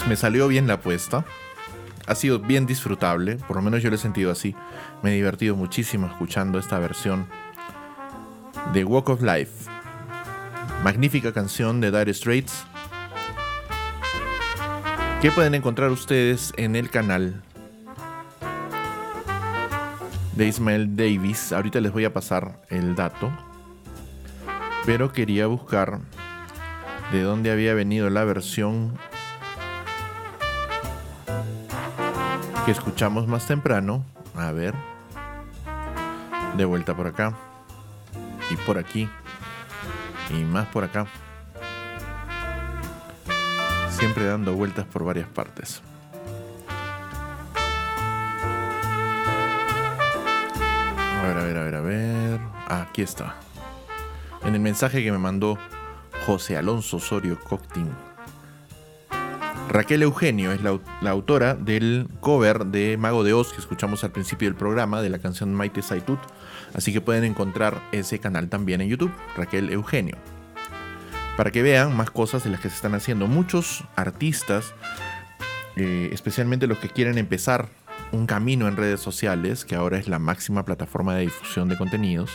[0.08, 1.24] Me salió bien la apuesta.
[2.06, 4.54] Ha sido bien disfrutable, por lo menos yo lo he sentido así.
[5.02, 7.26] Me he divertido muchísimo escuchando esta versión
[8.72, 9.68] de Walk of Life.
[10.84, 12.64] Magnífica canción de Dire Straits.
[15.20, 17.42] Que pueden encontrar ustedes en el canal
[20.36, 21.52] de Ismael Davis.
[21.52, 23.32] Ahorita les voy a pasar el dato.
[24.84, 25.98] Pero quería buscar
[27.10, 28.96] de dónde había venido la versión
[32.66, 34.04] que escuchamos más temprano.
[34.34, 34.74] A ver.
[36.56, 37.32] De vuelta por acá.
[38.50, 39.08] Y por aquí.
[40.30, 41.06] Y más por acá.
[43.90, 45.80] Siempre dando vueltas por varias partes.
[51.20, 52.40] A ver, a ver, a ver, a ver.
[52.66, 53.36] Aquí está.
[54.42, 55.56] En el mensaje que me mandó
[56.26, 58.15] José Alonso Osorio Coctin.
[59.76, 64.48] Raquel Eugenio es la, autora del cover de Mago de Oz que escuchamos al principio
[64.48, 66.18] del programa de la canción Maite Saitut.
[66.72, 70.16] Así que pueden encontrar ese canal también en YouTube, Raquel Eugenio.
[71.36, 73.26] Para que vean más cosas de las que se están haciendo.
[73.26, 74.72] Muchos artistas,
[75.76, 77.68] eh, especialmente los que quieren empezar
[78.12, 82.30] un camino en redes sociales, que ahora es la máxima plataforma de difusión de contenidos,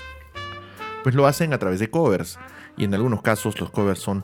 [1.02, 2.38] pues lo hacen a través de covers.
[2.78, 4.24] Y en algunos casos los covers son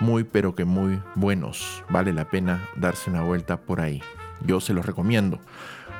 [0.00, 1.84] muy pero que muy buenos.
[1.88, 4.02] Vale la pena darse una vuelta por ahí.
[4.46, 5.38] Yo se los recomiendo.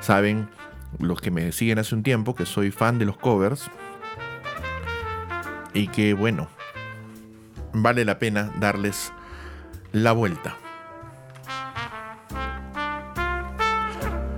[0.01, 0.47] Saben
[0.99, 3.69] los que me siguen hace un tiempo que soy fan de los covers.
[5.73, 6.47] Y que bueno,
[7.73, 9.11] vale la pena darles
[9.91, 10.55] la vuelta.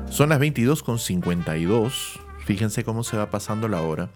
[0.09, 2.19] Son las 22.52.
[2.39, 4.09] Fíjense cómo se va pasando la hora.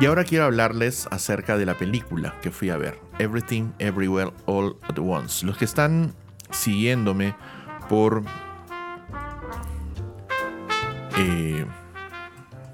[0.00, 4.76] Y ahora quiero hablarles acerca de la película que fui a ver, Everything Everywhere All
[4.82, 5.44] at Once.
[5.44, 6.14] Los que están
[6.50, 7.34] siguiéndome
[7.88, 8.22] por
[11.16, 11.66] eh,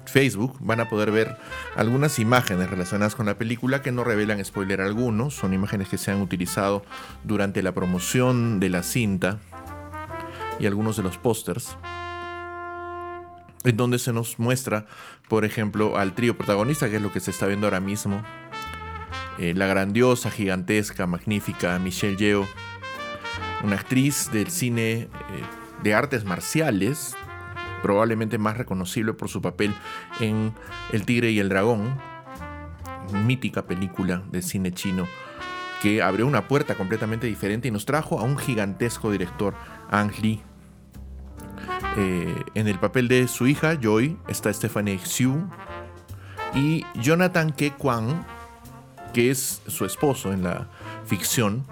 [0.05, 1.35] Facebook van a poder ver
[1.75, 6.11] algunas imágenes relacionadas con la película que no revelan spoiler alguno, son imágenes que se
[6.11, 6.85] han utilizado
[7.23, 9.39] durante la promoción de la cinta
[10.59, 11.75] y algunos de los pósters,
[13.65, 14.85] en donde se nos muestra,
[15.27, 18.23] por ejemplo, al trío protagonista, que es lo que se está viendo ahora mismo,
[19.37, 22.45] eh, la grandiosa, gigantesca, magnífica Michelle Yeoh,
[23.63, 25.09] una actriz del cine eh,
[25.83, 27.15] de artes marciales,
[27.81, 29.73] probablemente más reconocible por su papel
[30.19, 30.53] en
[30.91, 31.99] El Tigre y el Dragón,
[33.25, 35.07] mítica película de cine chino
[35.81, 39.53] que abrió una puerta completamente diferente y nos trajo a un gigantesco director,
[39.91, 40.41] Ang Lee.
[41.97, 45.47] Eh, en el papel de su hija, Joy, está Stephanie Xu
[46.53, 48.25] y Jonathan Ke Kwang,
[49.13, 50.67] que es su esposo en la
[51.05, 51.65] ficción,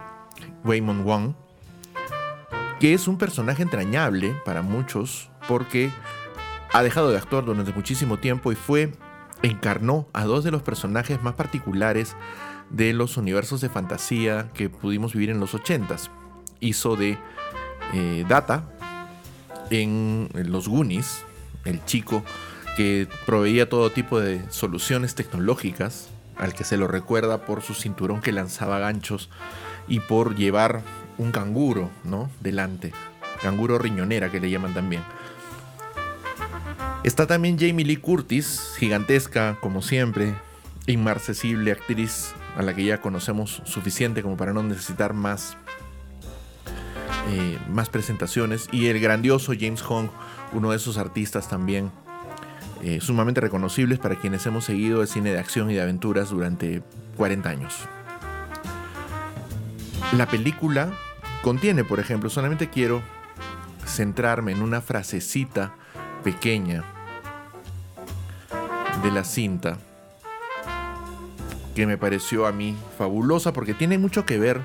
[0.64, 1.34] Waymond Wang,
[2.80, 5.92] que es un personaje entrañable para muchos porque
[6.72, 8.94] ha dejado de actuar durante muchísimo tiempo y fue
[9.42, 12.16] encarnó a dos de los personajes más particulares
[12.70, 16.10] de los universos de fantasía que pudimos vivir en los 80s.
[16.62, 17.18] Hizo de
[17.94, 18.70] eh, Data
[19.82, 21.24] en los Goonies,
[21.66, 22.24] el chico
[22.78, 28.22] que proveía todo tipo de soluciones tecnológicas, al que se lo recuerda por su cinturón
[28.22, 29.30] que lanzaba ganchos
[29.88, 30.82] y por llevar
[31.18, 32.30] un canguro, ¿no?
[32.42, 32.92] Delante.
[33.42, 35.04] Canguro riñonera que le llaman también.
[37.04, 40.34] Está también Jamie Lee Curtis, gigantesca como siempre,
[40.88, 45.58] inmarcesible actriz a la que ya conocemos suficiente como para no necesitar más,
[47.30, 48.68] eh, más presentaciones.
[48.72, 50.08] Y el grandioso James Hong,
[50.52, 51.92] uno de esos artistas también
[52.82, 56.84] eh, sumamente reconocibles para quienes hemos seguido el cine de acción y de aventuras durante
[57.16, 57.76] 40 años.
[60.18, 60.92] La película
[61.42, 63.02] contiene, por ejemplo, solamente quiero
[63.86, 65.76] centrarme en una frasecita
[66.24, 66.84] pequeña
[69.02, 69.78] de la cinta
[71.76, 74.62] que me pareció a mí fabulosa porque tiene mucho que ver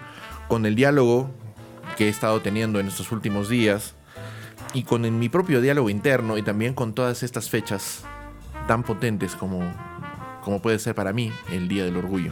[0.48, 1.30] con el diálogo
[1.98, 3.96] que he estado teniendo en estos últimos días
[4.72, 8.04] y con mi propio diálogo interno y también con todas estas fechas
[8.68, 9.60] tan potentes como,
[10.44, 12.30] como puede ser para mí el Día del Orgullo.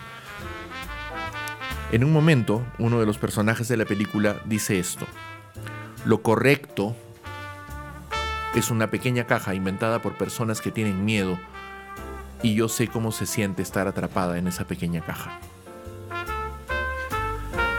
[1.91, 5.05] En un momento, uno de los personajes de la película dice esto.
[6.05, 6.95] Lo correcto
[8.55, 11.41] es una pequeña caja inventada por personas que tienen miedo
[12.41, 15.41] y yo sé cómo se siente estar atrapada en esa pequeña caja.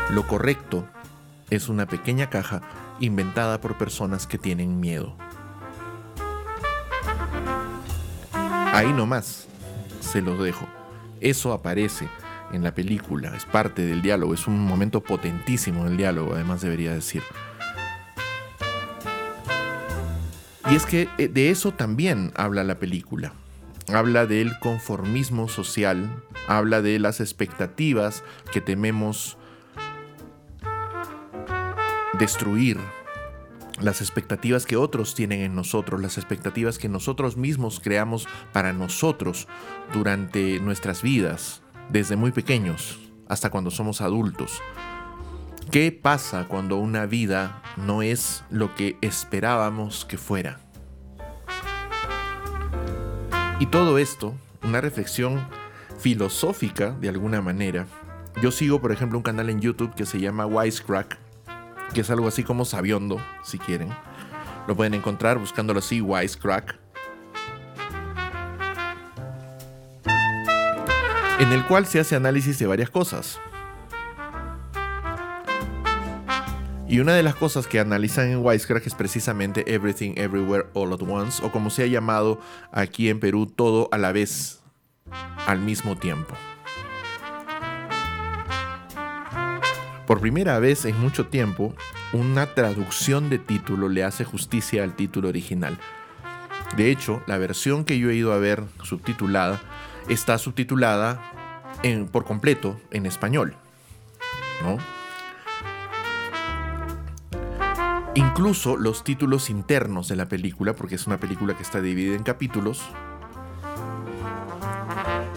[0.09, 0.85] Lo correcto
[1.49, 2.61] es una pequeña caja
[2.99, 5.15] inventada por personas que tienen miedo.
[8.73, 9.47] Ahí nomás
[10.01, 10.67] se los dejo.
[11.19, 12.07] Eso aparece
[12.51, 16.93] en la película, es parte del diálogo, es un momento potentísimo del diálogo, además debería
[16.93, 17.23] decir.
[20.69, 23.33] Y es que eh, de eso también habla la película.
[23.93, 29.37] Habla del conformismo social, habla de las expectativas que tememos
[32.19, 32.79] destruir,
[33.79, 39.47] las expectativas que otros tienen en nosotros, las expectativas que nosotros mismos creamos para nosotros
[39.93, 44.61] durante nuestras vidas, desde muy pequeños hasta cuando somos adultos.
[45.71, 50.59] ¿Qué pasa cuando una vida no es lo que esperábamos que fuera?
[53.59, 55.45] Y todo esto, una reflexión
[55.99, 57.85] filosófica de alguna manera.
[58.41, 61.17] Yo sigo, por ejemplo, un canal en YouTube que se llama Wisecrack,
[61.93, 63.89] que es algo así como sabiondo, si quieren.
[64.67, 66.77] Lo pueden encontrar buscándolo así, Wisecrack.
[71.39, 73.39] En el cual se hace análisis de varias cosas.
[76.89, 81.01] Y una de las cosas que analizan en Wisecrack es precisamente Everything Everywhere All at
[81.01, 82.39] Once, o como se ha llamado
[82.71, 84.61] aquí en Perú, todo a la vez,
[85.45, 86.33] al mismo tiempo.
[90.07, 91.75] Por primera vez en mucho tiempo,
[92.13, 95.77] una traducción de título le hace justicia al título original.
[96.77, 99.61] De hecho, la versión que yo he ido a ver subtitulada
[100.07, 101.21] está subtitulada
[101.83, 103.57] en, por completo en español.
[104.63, 104.77] ¿no?
[108.15, 112.23] Incluso los títulos internos de la película, porque es una película que está dividida en
[112.23, 112.81] capítulos,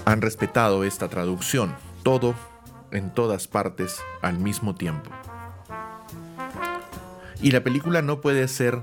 [0.04, 1.74] han respetado esta traducción.
[2.04, 2.36] Todo
[2.93, 5.11] en todas partes al mismo tiempo.
[7.43, 8.80] Y la película no puede ser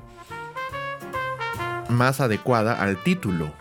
[1.89, 3.51] más adecuada al título.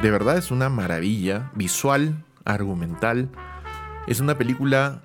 [0.00, 3.28] De verdad es una maravilla visual, argumental.
[4.06, 5.02] Es una película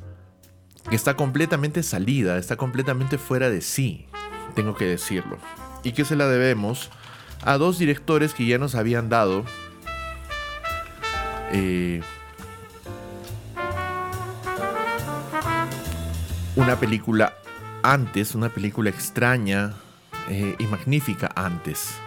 [0.90, 4.08] que está completamente salida, está completamente fuera de sí
[4.58, 5.38] tengo que decirlo.
[5.84, 6.90] Y que se la debemos
[7.44, 9.46] a dos directores que ya nos habían dado
[11.52, 12.02] eh,
[16.58, 17.34] una película
[17.84, 19.74] antes, una película extraña
[20.28, 22.00] eh, y magnífica antes.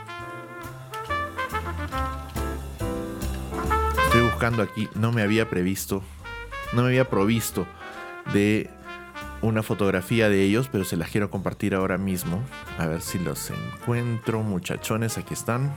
[4.07, 6.03] Estoy buscando aquí, no me había previsto,
[6.73, 7.65] no me había provisto
[8.33, 8.69] de
[9.41, 12.43] una fotografía de ellos, pero se las quiero compartir ahora mismo.
[12.77, 15.73] A ver si los encuentro, muchachones, aquí están.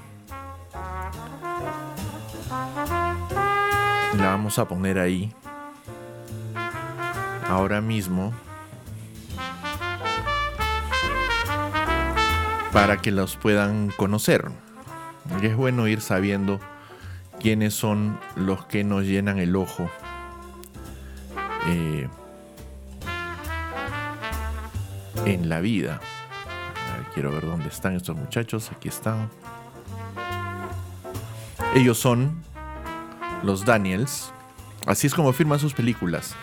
[4.17, 5.31] La vamos a poner ahí.
[7.47, 8.33] Ahora mismo.
[12.73, 14.51] Para que los puedan conocer.
[15.41, 16.59] Es bueno ir sabiendo
[17.39, 19.89] quiénes son los que nos llenan el ojo.
[21.67, 22.09] Eh,
[25.25, 26.01] en la vida.
[27.13, 28.71] quiero ver dónde están estos muchachos.
[28.71, 29.29] Aquí están.
[31.75, 32.43] Ellos son
[33.43, 34.33] los Daniels.
[34.85, 36.35] Así es como firman sus películas.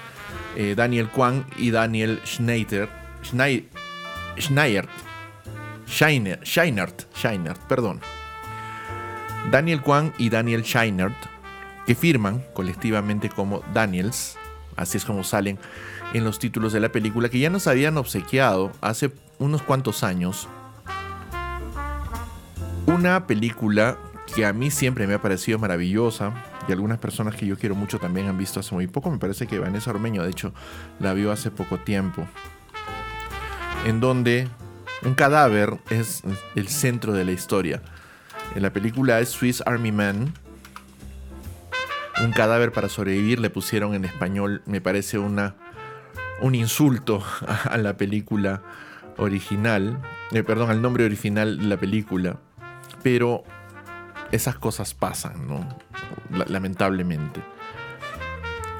[0.56, 2.88] Eh, Daniel Kwan y Daniel Schneider.
[3.22, 3.68] Schneider.
[4.38, 4.88] Schneider.
[5.90, 8.00] Scheinert, perdón.
[9.50, 11.16] Daniel Kwan y Daniel Scheinert,
[11.86, 14.36] que firman colectivamente como Daniels,
[14.76, 15.58] así es como salen
[16.14, 20.48] en los títulos de la película que ya nos habían obsequiado hace unos cuantos años.
[22.86, 23.98] Una película
[24.34, 26.32] que a mí siempre me ha parecido maravillosa
[26.68, 29.10] y algunas personas que yo quiero mucho también han visto hace muy poco.
[29.10, 30.52] Me parece que Vanessa Ormeño, de hecho,
[30.98, 32.26] la vio hace poco tiempo.
[33.86, 34.48] En donde
[35.04, 36.22] un cadáver es
[36.54, 37.82] el centro de la historia.
[38.54, 40.32] En la película Swiss Army Man.
[42.22, 45.54] Un cadáver para sobrevivir le pusieron en español, me parece una
[46.40, 47.22] un insulto
[47.70, 48.62] a la película
[49.16, 50.00] original,
[50.32, 52.36] eh, perdón, al nombre original de la película,
[53.02, 53.44] pero
[54.32, 55.66] esas cosas pasan, ¿no?
[56.46, 57.42] lamentablemente.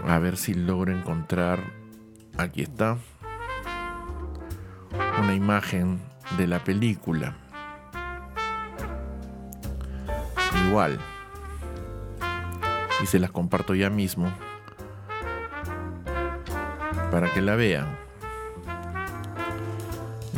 [0.07, 1.61] A ver si logro encontrar,
[2.39, 2.97] aquí está,
[5.23, 6.01] una imagen
[6.37, 7.35] de la película.
[10.67, 10.99] Igual.
[13.03, 14.33] Y se las comparto ya mismo
[17.11, 17.97] para que la vean.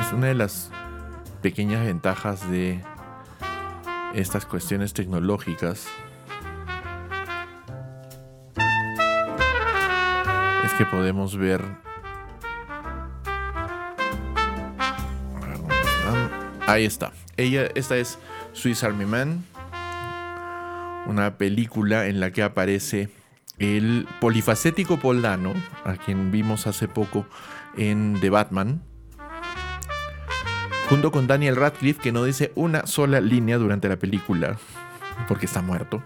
[0.00, 0.70] Es una de las
[1.42, 2.82] pequeñas ventajas de
[4.14, 5.86] estas cuestiones tecnológicas.
[10.64, 11.62] Es que podemos ver
[16.72, 17.12] Ahí está.
[17.36, 18.18] Ella, esta es
[18.54, 19.44] Swiss Army Man,
[21.06, 23.10] una película en la que aparece
[23.58, 25.52] el polifacético Paul Dano,
[25.84, 27.26] a quien vimos hace poco
[27.76, 28.82] en The Batman,
[30.88, 34.56] junto con Daniel Radcliffe, que no dice una sola línea durante la película,
[35.28, 36.02] porque está muerto.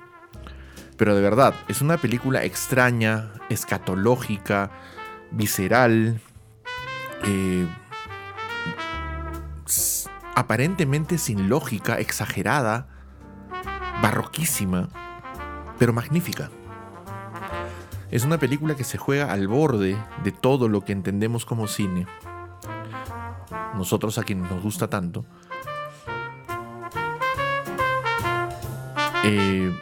[0.96, 4.72] Pero de verdad, es una película extraña, escatológica,
[5.30, 6.18] visceral,
[7.24, 7.68] eh,
[10.36, 12.86] aparentemente sin lógica, exagerada,
[14.02, 14.90] barroquísima,
[15.78, 16.50] pero magnífica.
[18.10, 22.06] Es una película que se juega al borde de todo lo que entendemos como cine.
[23.74, 25.24] Nosotros a quienes nos gusta tanto.
[29.24, 29.74] Eh,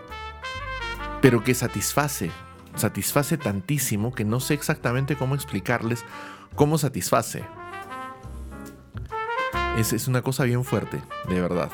[1.20, 2.30] pero que satisface,
[2.76, 6.04] satisface tantísimo que no sé exactamente cómo explicarles
[6.54, 7.44] cómo satisface.
[9.76, 11.70] Es, una cosa bien fuerte, de verdad.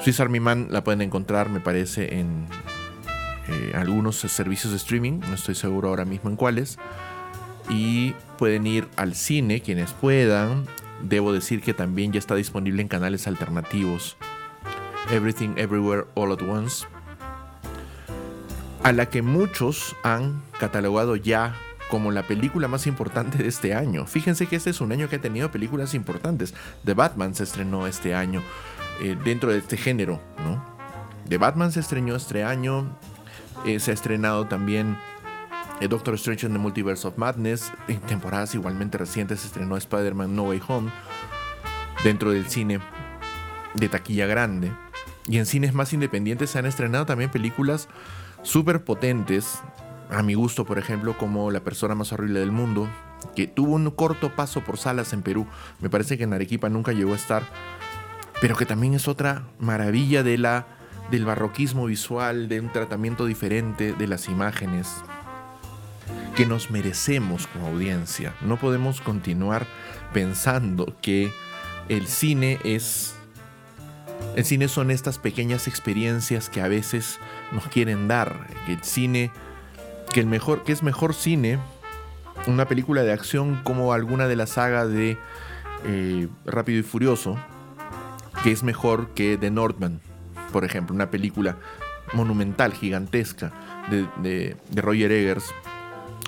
[0.00, 2.46] Swiss Army Man la pueden encontrar, me parece, en
[3.48, 6.78] eh, algunos servicios de streaming, no estoy seguro ahora mismo en cuáles.
[7.70, 10.66] Y pueden ir al cine quienes puedan.
[11.00, 14.16] Debo decir que también ya está disponible en canales alternativos.
[15.12, 16.86] Everything Everywhere All at Once.
[18.82, 21.54] A la que muchos han catalogado ya
[21.92, 24.06] como la película más importante de este año.
[24.06, 26.54] Fíjense que este es un año que ha tenido películas importantes.
[26.86, 28.42] The Batman se estrenó este año.
[29.02, 30.64] Eh, dentro de este género, ¿no?
[31.28, 32.98] The Batman se estrenó este año,
[33.66, 34.96] eh, se ha estrenado también
[35.80, 40.34] eh, Doctor Strange in the Multiverse of Madness, en temporadas igualmente recientes se estrenó Spider-Man
[40.34, 40.90] No Way Home,
[42.02, 42.80] dentro del cine
[43.74, 44.72] de taquilla grande.
[45.26, 47.86] Y en cines más independientes se han estrenado también películas
[48.42, 49.60] súper potentes,
[50.12, 52.88] a mi gusto, por ejemplo, como La persona más horrible del mundo,
[53.34, 55.46] que tuvo un corto paso por salas en Perú.
[55.80, 57.42] Me parece que en Arequipa nunca llegó a estar,
[58.40, 60.66] pero que también es otra maravilla de la,
[61.10, 64.88] del barroquismo visual, de un tratamiento diferente de las imágenes
[66.36, 68.34] que nos merecemos como audiencia.
[68.42, 69.66] No podemos continuar
[70.12, 71.32] pensando que
[71.88, 73.14] el cine es
[74.36, 77.18] el cine son estas pequeñas experiencias que a veces
[77.50, 79.30] nos quieren dar, que el cine
[80.12, 81.58] que el mejor que es mejor cine
[82.46, 85.16] una película de acción como alguna de la saga de
[85.84, 87.36] eh, Rápido y Furioso
[88.42, 90.00] que es mejor que The Northman,
[90.52, 91.56] por ejemplo, una película
[92.12, 93.52] monumental, gigantesca,
[93.88, 95.54] de, Roger Eggers,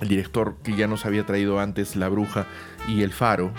[0.01, 2.47] el director que ya nos había traído antes La Bruja
[2.87, 3.53] y El Faro.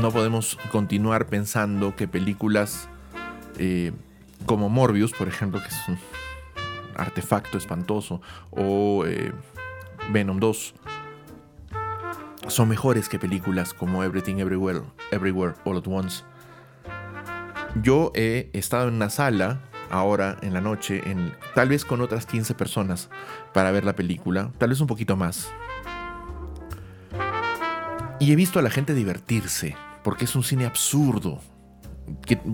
[0.00, 2.88] No podemos continuar pensando que películas
[3.58, 3.92] eh,
[4.46, 5.98] como Morbius, por ejemplo, que es un
[6.96, 8.20] artefacto espantoso,
[8.50, 9.32] o eh,
[10.10, 10.74] Venom 2,
[12.48, 16.24] son mejores que películas como Everything Everywhere, Everywhere All at Once.
[17.82, 22.26] Yo he estado en una sala ahora en la noche, en, tal vez con otras
[22.26, 23.10] 15 personas,
[23.52, 25.50] para ver la película, tal vez un poquito más.
[28.20, 31.40] Y he visto a la gente divertirse, porque es un cine absurdo.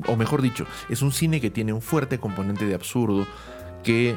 [0.07, 3.27] O mejor dicho, es un cine que tiene un fuerte componente de absurdo
[3.83, 4.17] que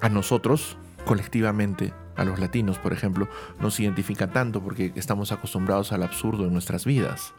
[0.00, 3.28] a nosotros, colectivamente, a los latinos, por ejemplo,
[3.60, 7.34] nos identifica tanto porque estamos acostumbrados al absurdo en nuestras vidas.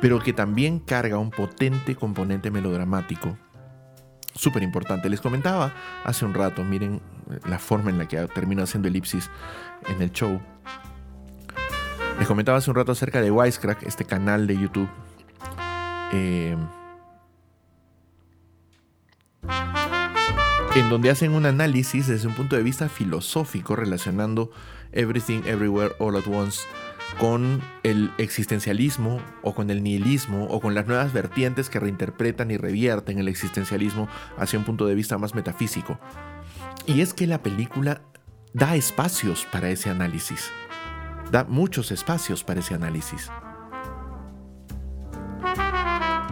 [0.00, 3.36] Pero que también carga un potente componente melodramático.
[4.34, 5.08] Súper importante.
[5.08, 5.72] Les comentaba
[6.04, 7.00] hace un rato, miren
[7.46, 9.30] la forma en la que termino haciendo elipsis
[9.88, 10.40] en el show.
[12.18, 14.88] Les comentaba hace un rato acerca de Wisecrack, este canal de YouTube.
[16.12, 16.56] Eh,
[20.74, 24.50] en donde hacen un análisis desde un punto de vista filosófico relacionando
[24.92, 26.60] Everything Everywhere All at Once
[27.18, 32.56] con el existencialismo o con el nihilismo o con las nuevas vertientes que reinterpretan y
[32.56, 34.08] revierten el existencialismo
[34.38, 35.98] hacia un punto de vista más metafísico.
[36.86, 38.02] Y es que la película
[38.54, 40.50] da espacios para ese análisis,
[41.30, 43.30] da muchos espacios para ese análisis.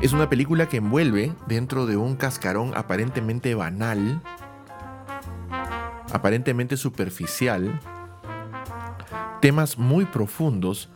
[0.01, 4.23] Es una película que envuelve dentro de un cascarón aparentemente banal,
[6.11, 7.79] aparentemente superficial,
[9.43, 10.89] temas muy profundos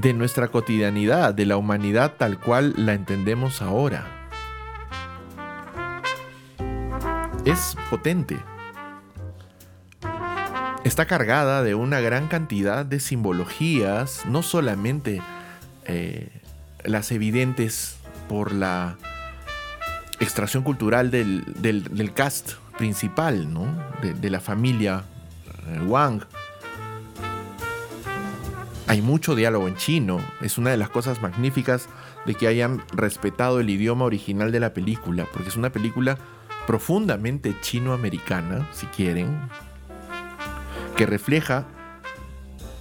[0.00, 4.28] de nuestra cotidianidad, de la humanidad tal cual la entendemos ahora.
[7.44, 8.40] Es potente.
[10.82, 15.22] Está cargada de una gran cantidad de simbologías, no solamente
[15.84, 16.41] eh,
[16.84, 17.96] las evidentes
[18.28, 18.96] por la
[20.20, 23.66] extracción cultural del, cast principal, ¿no?
[24.02, 25.04] de, la familia
[25.68, 26.22] eh, Wang.
[28.86, 31.88] Hay mucho diálogo en chino, es una de las cosas magníficas
[32.26, 36.18] de que hayan respetado el idioma original de la película, porque es una película
[36.66, 39.40] profundamente chino-americana, si quieren,
[40.96, 41.66] que refleja,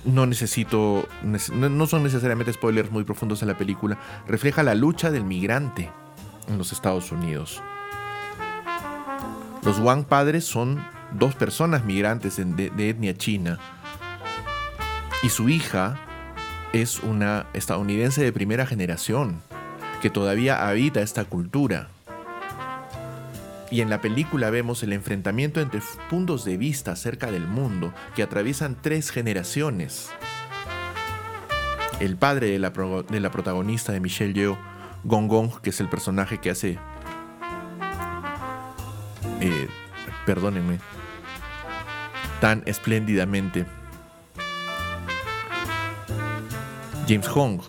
[0.06, 3.97] no necesito, no son necesariamente spoilers muy profundos en la película,
[4.28, 5.89] refleja la lucha del migrante
[6.47, 7.62] en los Estados Unidos.
[9.64, 13.60] Los Wang padres son dos personas migrantes de, de etnia china
[15.24, 15.99] y su hija
[16.74, 19.41] es una estadounidense de primera generación
[20.02, 21.89] que todavía habita esta cultura.
[23.72, 28.22] Y en la película vemos el enfrentamiento entre puntos de vista acerca del mundo que
[28.22, 30.09] atraviesan tres generaciones.
[32.01, 32.74] El padre de la,
[33.32, 34.57] protagonista de Michelle Yeoh,
[35.05, 36.78] Gong Gong, que es el personaje que hace...
[39.39, 39.67] Eh,
[40.26, 40.80] perdónenme.
[42.41, 43.65] Tan espléndidamente
[47.07, 47.61] James Hong.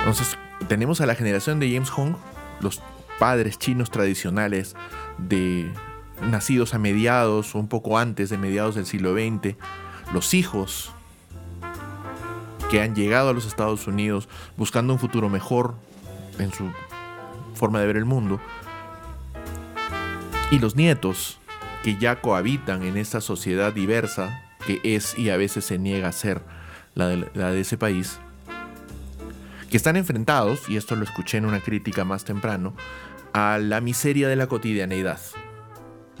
[0.00, 0.36] Entonces,
[0.72, 2.14] tenemos a la generación de James Hong,
[2.62, 2.80] los
[3.18, 4.74] padres chinos tradicionales
[5.18, 5.70] de
[6.22, 9.54] nacidos a mediados o un poco antes de mediados del siglo XX,
[10.14, 10.90] los hijos
[12.70, 15.74] que han llegado a los Estados Unidos buscando un futuro mejor
[16.38, 16.70] en su
[17.52, 18.40] forma de ver el mundo,
[20.50, 21.38] y los nietos
[21.84, 26.12] que ya cohabitan en esta sociedad diversa que es y a veces se niega a
[26.12, 26.40] ser
[26.94, 28.20] la de, ese país,
[29.72, 32.74] que están enfrentados, y esto lo escuché en una crítica más temprano,
[33.32, 35.18] a la miseria de la cotidianeidad.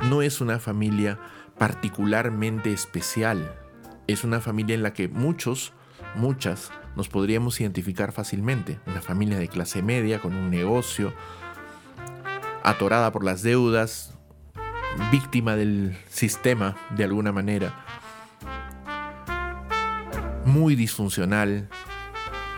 [0.08, 1.18] No es una familia
[1.58, 3.54] particularmente especial,
[4.06, 5.74] es una familia en la que muchos,
[6.14, 8.80] muchas, nos podríamos identificar fácilmente.
[8.86, 11.12] Una familia de clase media con un negocio,
[12.62, 14.14] atorada por las deudas,
[15.10, 17.84] víctima del sistema de alguna manera,
[20.46, 21.68] muy disfuncional,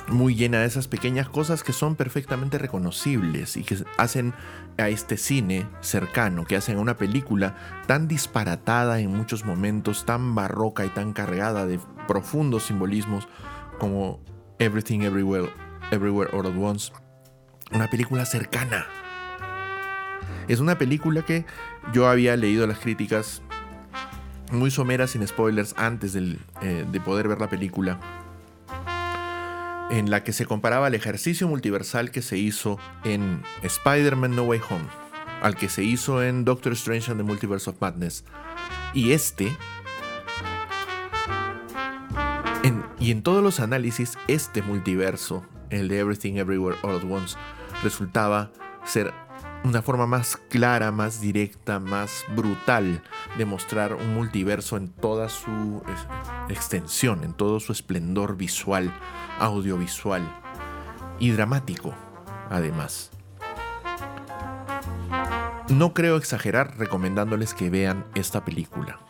[0.09, 4.35] muy llena de esas pequeñas cosas que son perfectamente reconocibles y que hacen
[4.77, 10.35] a este cine cercano, que hacen a una película tan disparatada en muchos momentos, tan
[10.35, 13.29] barroca y tan cargada de profundos simbolismos
[13.79, 14.21] como
[14.59, 15.51] Everything Everywhere,
[15.91, 16.93] Everywhere All at Once.
[17.73, 18.87] Una película cercana.
[20.49, 21.47] Es una película que
[21.93, 23.43] yo había leído las críticas
[24.53, 28.24] muy somera sin spoilers antes eh, de poder ver la película,
[29.95, 34.61] en la que se comparaba el ejercicio multiversal que se hizo en Spider-Man No Way
[34.69, 34.87] Home,
[35.41, 38.25] al que se hizo en Doctor Strange and the Multiverse of Madness,
[38.93, 39.57] y este,
[42.99, 47.37] y en todos los análisis, este multiverso, el de Everything Everywhere All at Once,
[47.83, 48.51] resultaba
[48.85, 49.13] ser
[49.65, 53.03] una forma más clara, más directa, más brutal
[53.39, 55.83] de mostrar un multiverso en toda su
[56.51, 58.93] extensión, en todo su esplendor visual,
[59.39, 60.23] audiovisual
[61.19, 61.95] y dramático,
[62.51, 63.11] además.
[65.71, 69.01] No creo exagerar recomendándoles que vean esta película.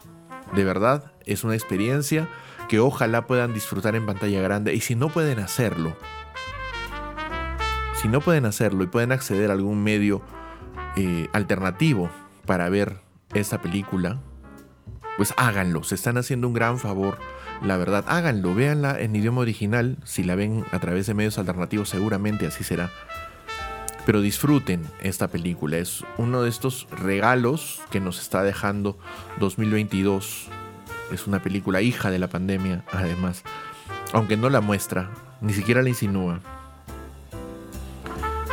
[0.55, 2.28] De verdad, es una experiencia
[2.68, 5.96] que ojalá puedan disfrutar en pantalla grande y si no pueden hacerlo,
[8.00, 10.22] si no pueden hacerlo y pueden acceder a algún medio
[10.97, 12.11] eh, alternativo
[12.47, 12.99] para ver
[13.34, 14.20] esta película,
[15.16, 17.18] pues háganlo, se están haciendo un gran favor,
[17.62, 21.88] la verdad, háganlo, véanla en idioma original, si la ven a través de medios alternativos
[21.88, 22.90] seguramente así será.
[24.07, 28.99] Pero disfruten esta película, es uno de estos regalos que nos está dejando
[29.40, 30.49] 2022.
[31.11, 33.45] Es una película hija de la pandemia, además,
[34.12, 36.40] aunque no la muestra, ni siquiera la insinúa.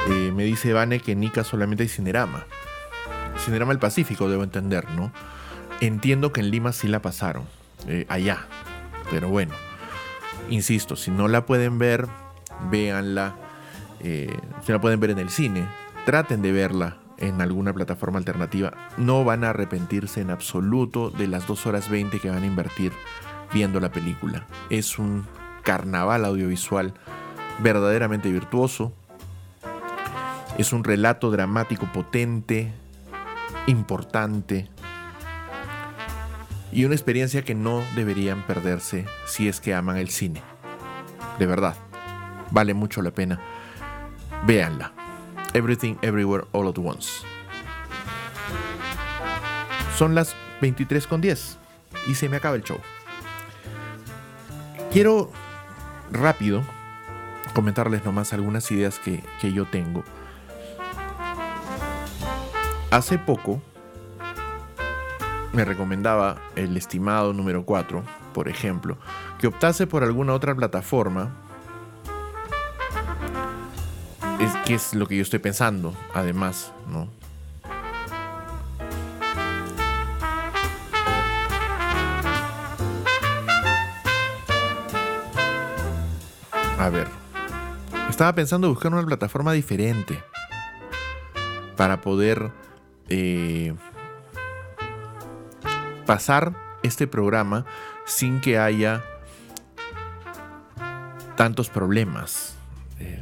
[0.09, 2.45] Eh, me dice Vane que en Ica solamente hay Cinerama.
[3.37, 5.11] Cinerama del Pacífico, debo entender, ¿no?
[5.79, 7.43] Entiendo que en Lima sí la pasaron,
[7.87, 8.47] eh, allá.
[9.09, 9.53] Pero bueno,
[10.49, 12.07] insisto, si no la pueden ver,
[12.69, 13.35] véanla.
[13.99, 14.35] Eh,
[14.65, 15.67] si la pueden ver en el cine,
[16.05, 18.73] traten de verla en alguna plataforma alternativa.
[18.97, 22.91] No van a arrepentirse en absoluto de las 2 horas 20 que van a invertir
[23.53, 24.45] viendo la película.
[24.69, 25.25] Es un
[25.63, 26.93] carnaval audiovisual
[27.59, 28.93] verdaderamente virtuoso,
[30.57, 32.71] es un relato dramático potente,
[33.67, 34.69] importante
[36.71, 40.41] y una experiencia que no deberían perderse si es que aman el cine.
[41.37, 41.75] De verdad,
[42.51, 43.39] vale mucho la pena.
[44.45, 44.93] Véanla.
[45.53, 47.25] Everything Everywhere All at Once.
[49.97, 51.57] Son las 23.10
[52.07, 52.79] y se me acaba el show.
[54.91, 55.31] Quiero
[56.11, 56.63] rápido
[57.53, 60.03] comentarles nomás algunas ideas que, que yo tengo
[62.91, 63.61] Hace poco
[65.53, 68.97] me recomendaba el estimado número 4, por ejemplo,
[69.39, 71.31] que optase por alguna otra plataforma.
[74.41, 77.07] Es que es lo que yo estoy pensando, además, ¿no?
[86.77, 87.07] A ver.
[88.09, 90.21] Estaba pensando buscar una plataforma diferente
[91.77, 92.51] para poder
[93.13, 93.73] eh,
[96.05, 97.65] pasar este programa
[98.05, 99.03] sin que haya
[101.35, 102.55] tantos problemas.
[102.99, 103.21] Eh,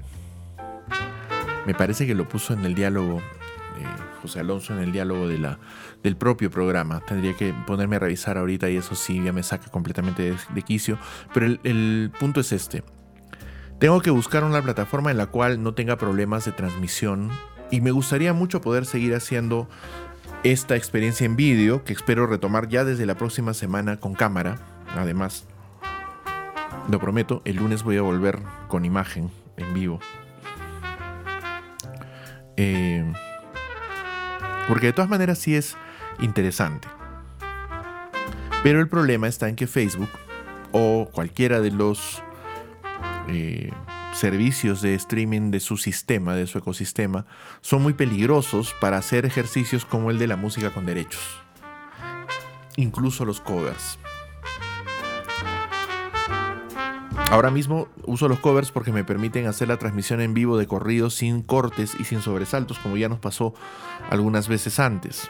[1.65, 3.85] me parece que lo puso en el diálogo, eh,
[4.21, 5.57] José Alonso, en el diálogo de la,
[6.03, 6.99] del propio programa.
[6.99, 10.99] Tendría que ponerme a revisar ahorita y eso sí ya me saca completamente de, quicio.
[11.33, 12.83] Pero el punto es este.
[13.79, 17.31] Tengo que buscar una plataforma en la cual no tenga problemas de transmisión
[17.71, 19.67] y me gustaría mucho poder seguir haciendo
[20.43, 24.57] esta experiencia en vídeo que espero retomar ya desde la próxima semana con cámara.
[24.95, 25.45] Además,
[26.89, 29.99] lo prometo, el lunes voy a volver con imagen en vivo.
[32.57, 33.11] Eh,
[34.67, 35.77] porque de todas maneras sí es
[36.19, 36.87] interesante.
[38.63, 40.09] Pero el problema está en que Facebook
[40.71, 42.21] o cualquiera de los
[43.27, 43.71] eh,
[44.13, 47.25] servicios de streaming de su sistema, de su ecosistema,
[47.61, 51.41] son muy peligrosos para hacer ejercicios como el de la música con derechos.
[52.75, 53.99] Incluso los covers.
[57.31, 61.13] Ahora mismo uso los covers porque me permiten hacer la transmisión en vivo de corridos
[61.13, 63.53] sin cortes y sin sobresaltos, como ya nos pasó
[64.09, 65.29] algunas veces antes.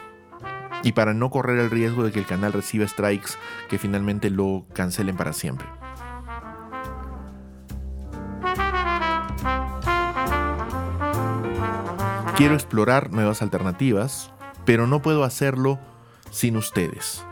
[0.82, 3.32] Y para no correr el riesgo de que el canal reciba strikes
[3.68, 5.66] que finalmente lo cancelen para siempre.
[12.40, 14.32] Quiero explorar nuevas alternativas,
[14.64, 15.78] pero no puedo hacerlo
[16.30, 17.22] sin ustedes.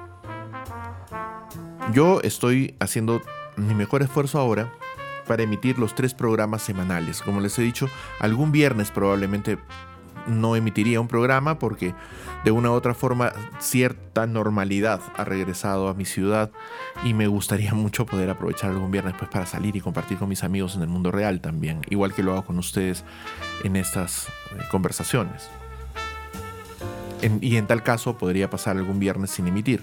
[1.94, 3.22] Yo estoy haciendo
[3.56, 4.70] mi mejor esfuerzo ahora
[5.26, 7.22] para emitir los tres programas semanales.
[7.22, 7.88] Como les he dicho,
[8.20, 9.56] algún viernes probablemente
[10.26, 11.94] no emitiría un programa porque
[12.44, 16.50] de una u otra forma cierta normalidad ha regresado a mi ciudad
[17.04, 20.44] y me gustaría mucho poder aprovechar algún viernes pues para salir y compartir con mis
[20.44, 23.04] amigos en el mundo real también, igual que lo hago con ustedes
[23.64, 25.48] en estas eh, conversaciones.
[27.40, 29.82] y en tal caso podría pasar algún viernes sin emitir.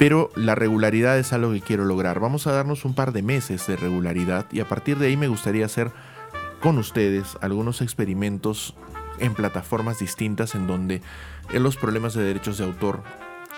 [0.00, 2.20] Pero la regularidad es algo que quiero lograr.
[2.20, 5.28] Vamos a darnos un par de meses de regularidad y a partir de ahí me
[5.28, 5.90] gustaría hacer
[6.60, 8.74] con ustedes algunos experimentos
[9.20, 11.02] en plataformas distintas en donde
[11.52, 13.02] los problemas de derechos de autor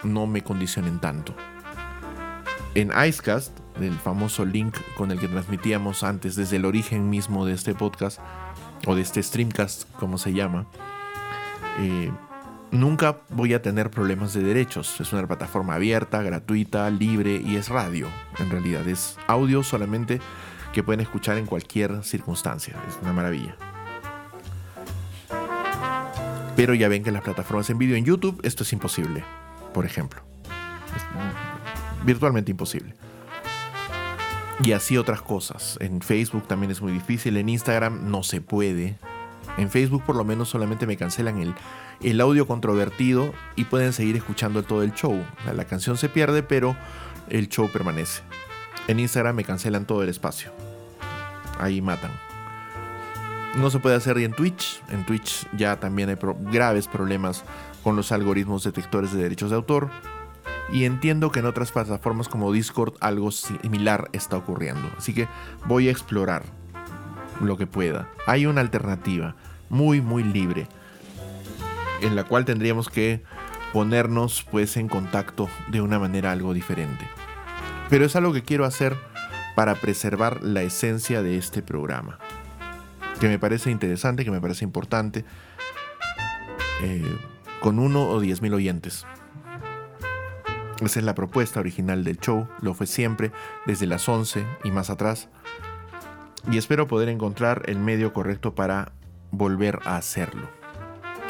[0.03, 1.35] no me condicionen tanto.
[2.75, 7.53] En Icecast, el famoso link con el que transmitíamos antes desde el origen mismo de
[7.53, 8.19] este podcast,
[8.87, 10.67] o de este streamcast, como se llama,
[11.79, 12.11] eh,
[12.71, 15.01] nunca voy a tener problemas de derechos.
[15.01, 18.09] Es una plataforma abierta, gratuita, libre y es radio.
[18.39, 20.21] En realidad es audio solamente
[20.73, 22.77] que pueden escuchar en cualquier circunstancia.
[22.89, 23.57] Es una maravilla.
[26.57, 29.25] Pero ya ven que las plataformas en vídeo en YouTube esto es imposible,
[29.73, 30.23] por ejemplo.
[32.05, 32.95] virtualmente imposible.
[34.63, 35.79] Y así otras cosas.
[35.81, 38.97] En Facebook también es muy difícil, en Instagram no se puede.
[39.57, 41.55] En Facebook por lo menos solamente me cancelan el,
[42.03, 45.25] el audio controvertido y pueden seguir escuchando todo el show.
[45.55, 46.77] La canción se pierde, pero
[47.29, 48.23] el show permanece.
[48.89, 50.53] En Instagram me cancelan todo el espacio.
[51.59, 52.11] Ahí matan.
[53.57, 54.83] No se puede hacer y en Twitch.
[54.89, 56.17] En Twitch ya también hay
[56.51, 57.45] graves problemas
[57.83, 59.91] con los algoritmos detectores de derechos de autor.
[60.73, 64.91] Y entiendo que en otras plataformas como Discord algo similar está ocurriendo.
[64.97, 65.29] Así que
[65.67, 66.45] voy a explorar
[67.43, 68.09] lo que pueda.
[68.27, 69.37] Hay una alternativa
[69.69, 70.67] muy muy libre
[72.01, 73.23] en la cual tendríamos que
[73.73, 77.07] ponernos pues en contacto de una manera algo diferente.
[77.91, 78.97] Pero es algo que quiero hacer
[79.55, 82.19] para preservar la esencia de este programa
[83.23, 85.25] que me parece interesante, que me parece importante,
[86.83, 87.19] eh,
[87.61, 89.07] con uno o diez mil oyentes.
[90.81, 93.31] Esa es la propuesta original del show, lo fue siempre,
[93.65, 95.29] desde las 11 y más atrás.
[96.51, 98.91] Y espero poder encontrar el medio correcto para
[99.31, 100.51] volver a hacerlo.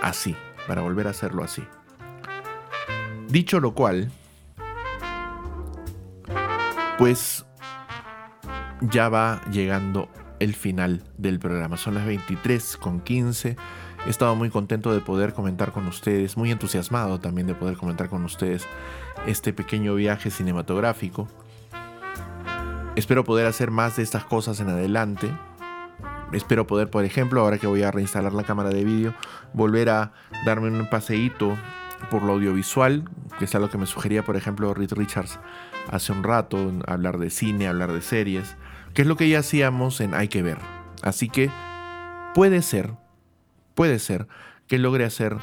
[0.01, 0.35] Así,
[0.67, 1.63] para volver a hacerlo así.
[3.29, 4.11] Dicho lo cual,
[6.97, 7.45] pues
[8.81, 10.09] ya va llegando
[10.43, 11.77] el final del programa.
[11.77, 13.57] Son las 23 con 15.
[14.05, 18.09] He estado muy contento de poder comentar con ustedes, muy entusiasmado también de poder comentar
[18.09, 18.67] con ustedes
[19.27, 21.29] este pequeño viaje cinematográfico.
[22.97, 25.31] Espero poder hacer más de estas cosas en adelante.
[26.33, 29.15] Espero poder, por ejemplo, ahora que voy a reinstalar la cámara de vídeo,
[29.53, 30.13] volver a
[30.45, 31.57] darme un paseíto
[32.11, 33.05] por lo audiovisual,
[33.39, 35.39] que es algo que me sugería, por ejemplo, Reed Richards
[35.91, 38.57] hace un rato, hablar de cine, hablar de series,
[38.95, 40.59] que es lo que ya hacíamos en Hay que ver.
[41.03, 41.51] Así que
[42.35, 42.95] puede ser,
[43.75, 44.29] puede ser
[44.67, 45.37] que logre hacer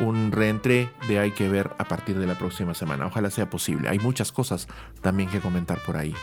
[0.00, 3.06] un reentré de Hay que ver a partir de la próxima semana.
[3.06, 3.88] Ojalá sea posible.
[3.88, 4.68] Hay muchas cosas
[5.00, 6.14] también que comentar por ahí.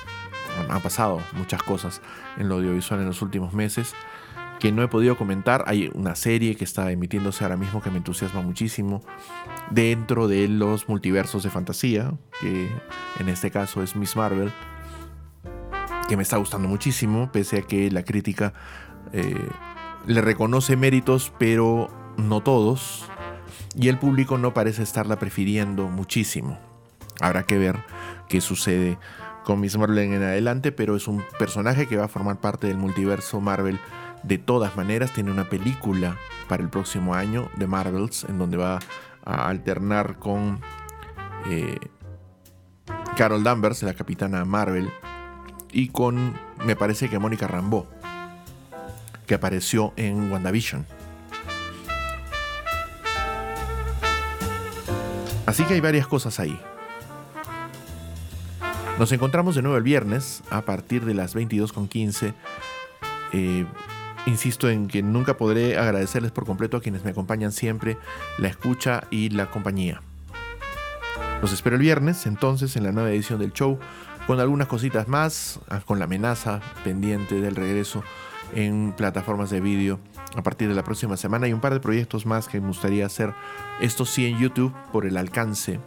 [0.70, 2.02] Han pasado muchas cosas
[2.38, 3.94] en lo audiovisual en los últimos meses
[4.60, 5.64] que no he podido comentar.
[5.68, 9.02] Hay una serie que está emitiéndose ahora mismo que me entusiasma muchísimo
[9.72, 12.12] dentro de los multiversos de fantasía,
[12.42, 12.70] que
[13.20, 14.52] en este caso es Miss Marvel,
[16.10, 18.52] que me está gustando muchísimo, pese a que la crítica
[19.14, 19.48] eh,
[20.08, 21.88] le reconoce méritos, pero
[22.18, 23.06] no todos,
[23.76, 26.58] y el público no parece estarla prefiriendo muchísimo.
[27.22, 27.78] Habrá que ver
[28.28, 28.98] qué sucede
[29.44, 32.78] con Miss Marvel en adelante, pero es un personaje que va a formar parte del
[32.78, 33.80] multiverso Marvel
[34.24, 35.14] de todas maneras.
[35.14, 38.80] Tiene una película para el próximo año de Marvels, en donde va
[39.26, 40.60] a alternar con
[41.48, 41.78] eh,
[43.16, 44.90] Carol Danvers, la capitana Marvel,
[45.72, 46.34] y con,
[46.66, 47.86] me parece que Mónica Rambeau,
[49.26, 50.86] que apareció en WandaVision.
[55.46, 56.60] Así que hay varias cosas ahí.
[59.00, 62.34] Nos encontramos de nuevo el viernes a partir de las 22.15.
[63.32, 63.66] Eh,
[64.26, 67.98] insisto en que nunca podré agradecerles por completo a quienes me acompañan siempre,
[68.38, 70.02] la escucha y la compañía.
[71.42, 73.80] Los espero el viernes, entonces, en la nueva edición del show,
[74.30, 78.04] con algunas cositas más, ah, con la amenaza pendiente del regreso
[78.54, 80.00] en plataformas de vídeo
[80.36, 83.08] a partir de la próxima semana y un par de proyectos más que me gustaría
[83.08, 83.34] hacer,
[83.82, 85.80] esto sí en YouTube por el alcance,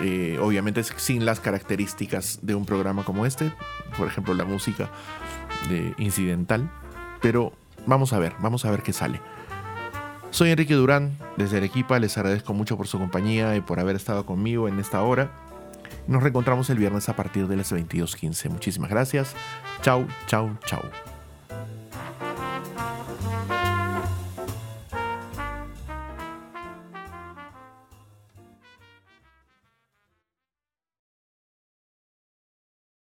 [0.00, 3.52] eh, obviamente sin las características de un programa como este,
[3.98, 4.88] por ejemplo la música
[5.68, 6.70] de incidental,
[7.20, 7.52] pero
[7.84, 9.20] vamos a ver, vamos a ver qué sale.
[10.30, 14.24] Soy Enrique Durán, desde Arequipa, les agradezco mucho por su compañía y por haber estado
[14.24, 15.45] conmigo en esta hora.
[16.06, 18.50] Nos reencontramos el viernes a partir de las 22.15.
[18.50, 19.34] Muchísimas gracias.
[19.82, 20.82] Chau, chau, chau.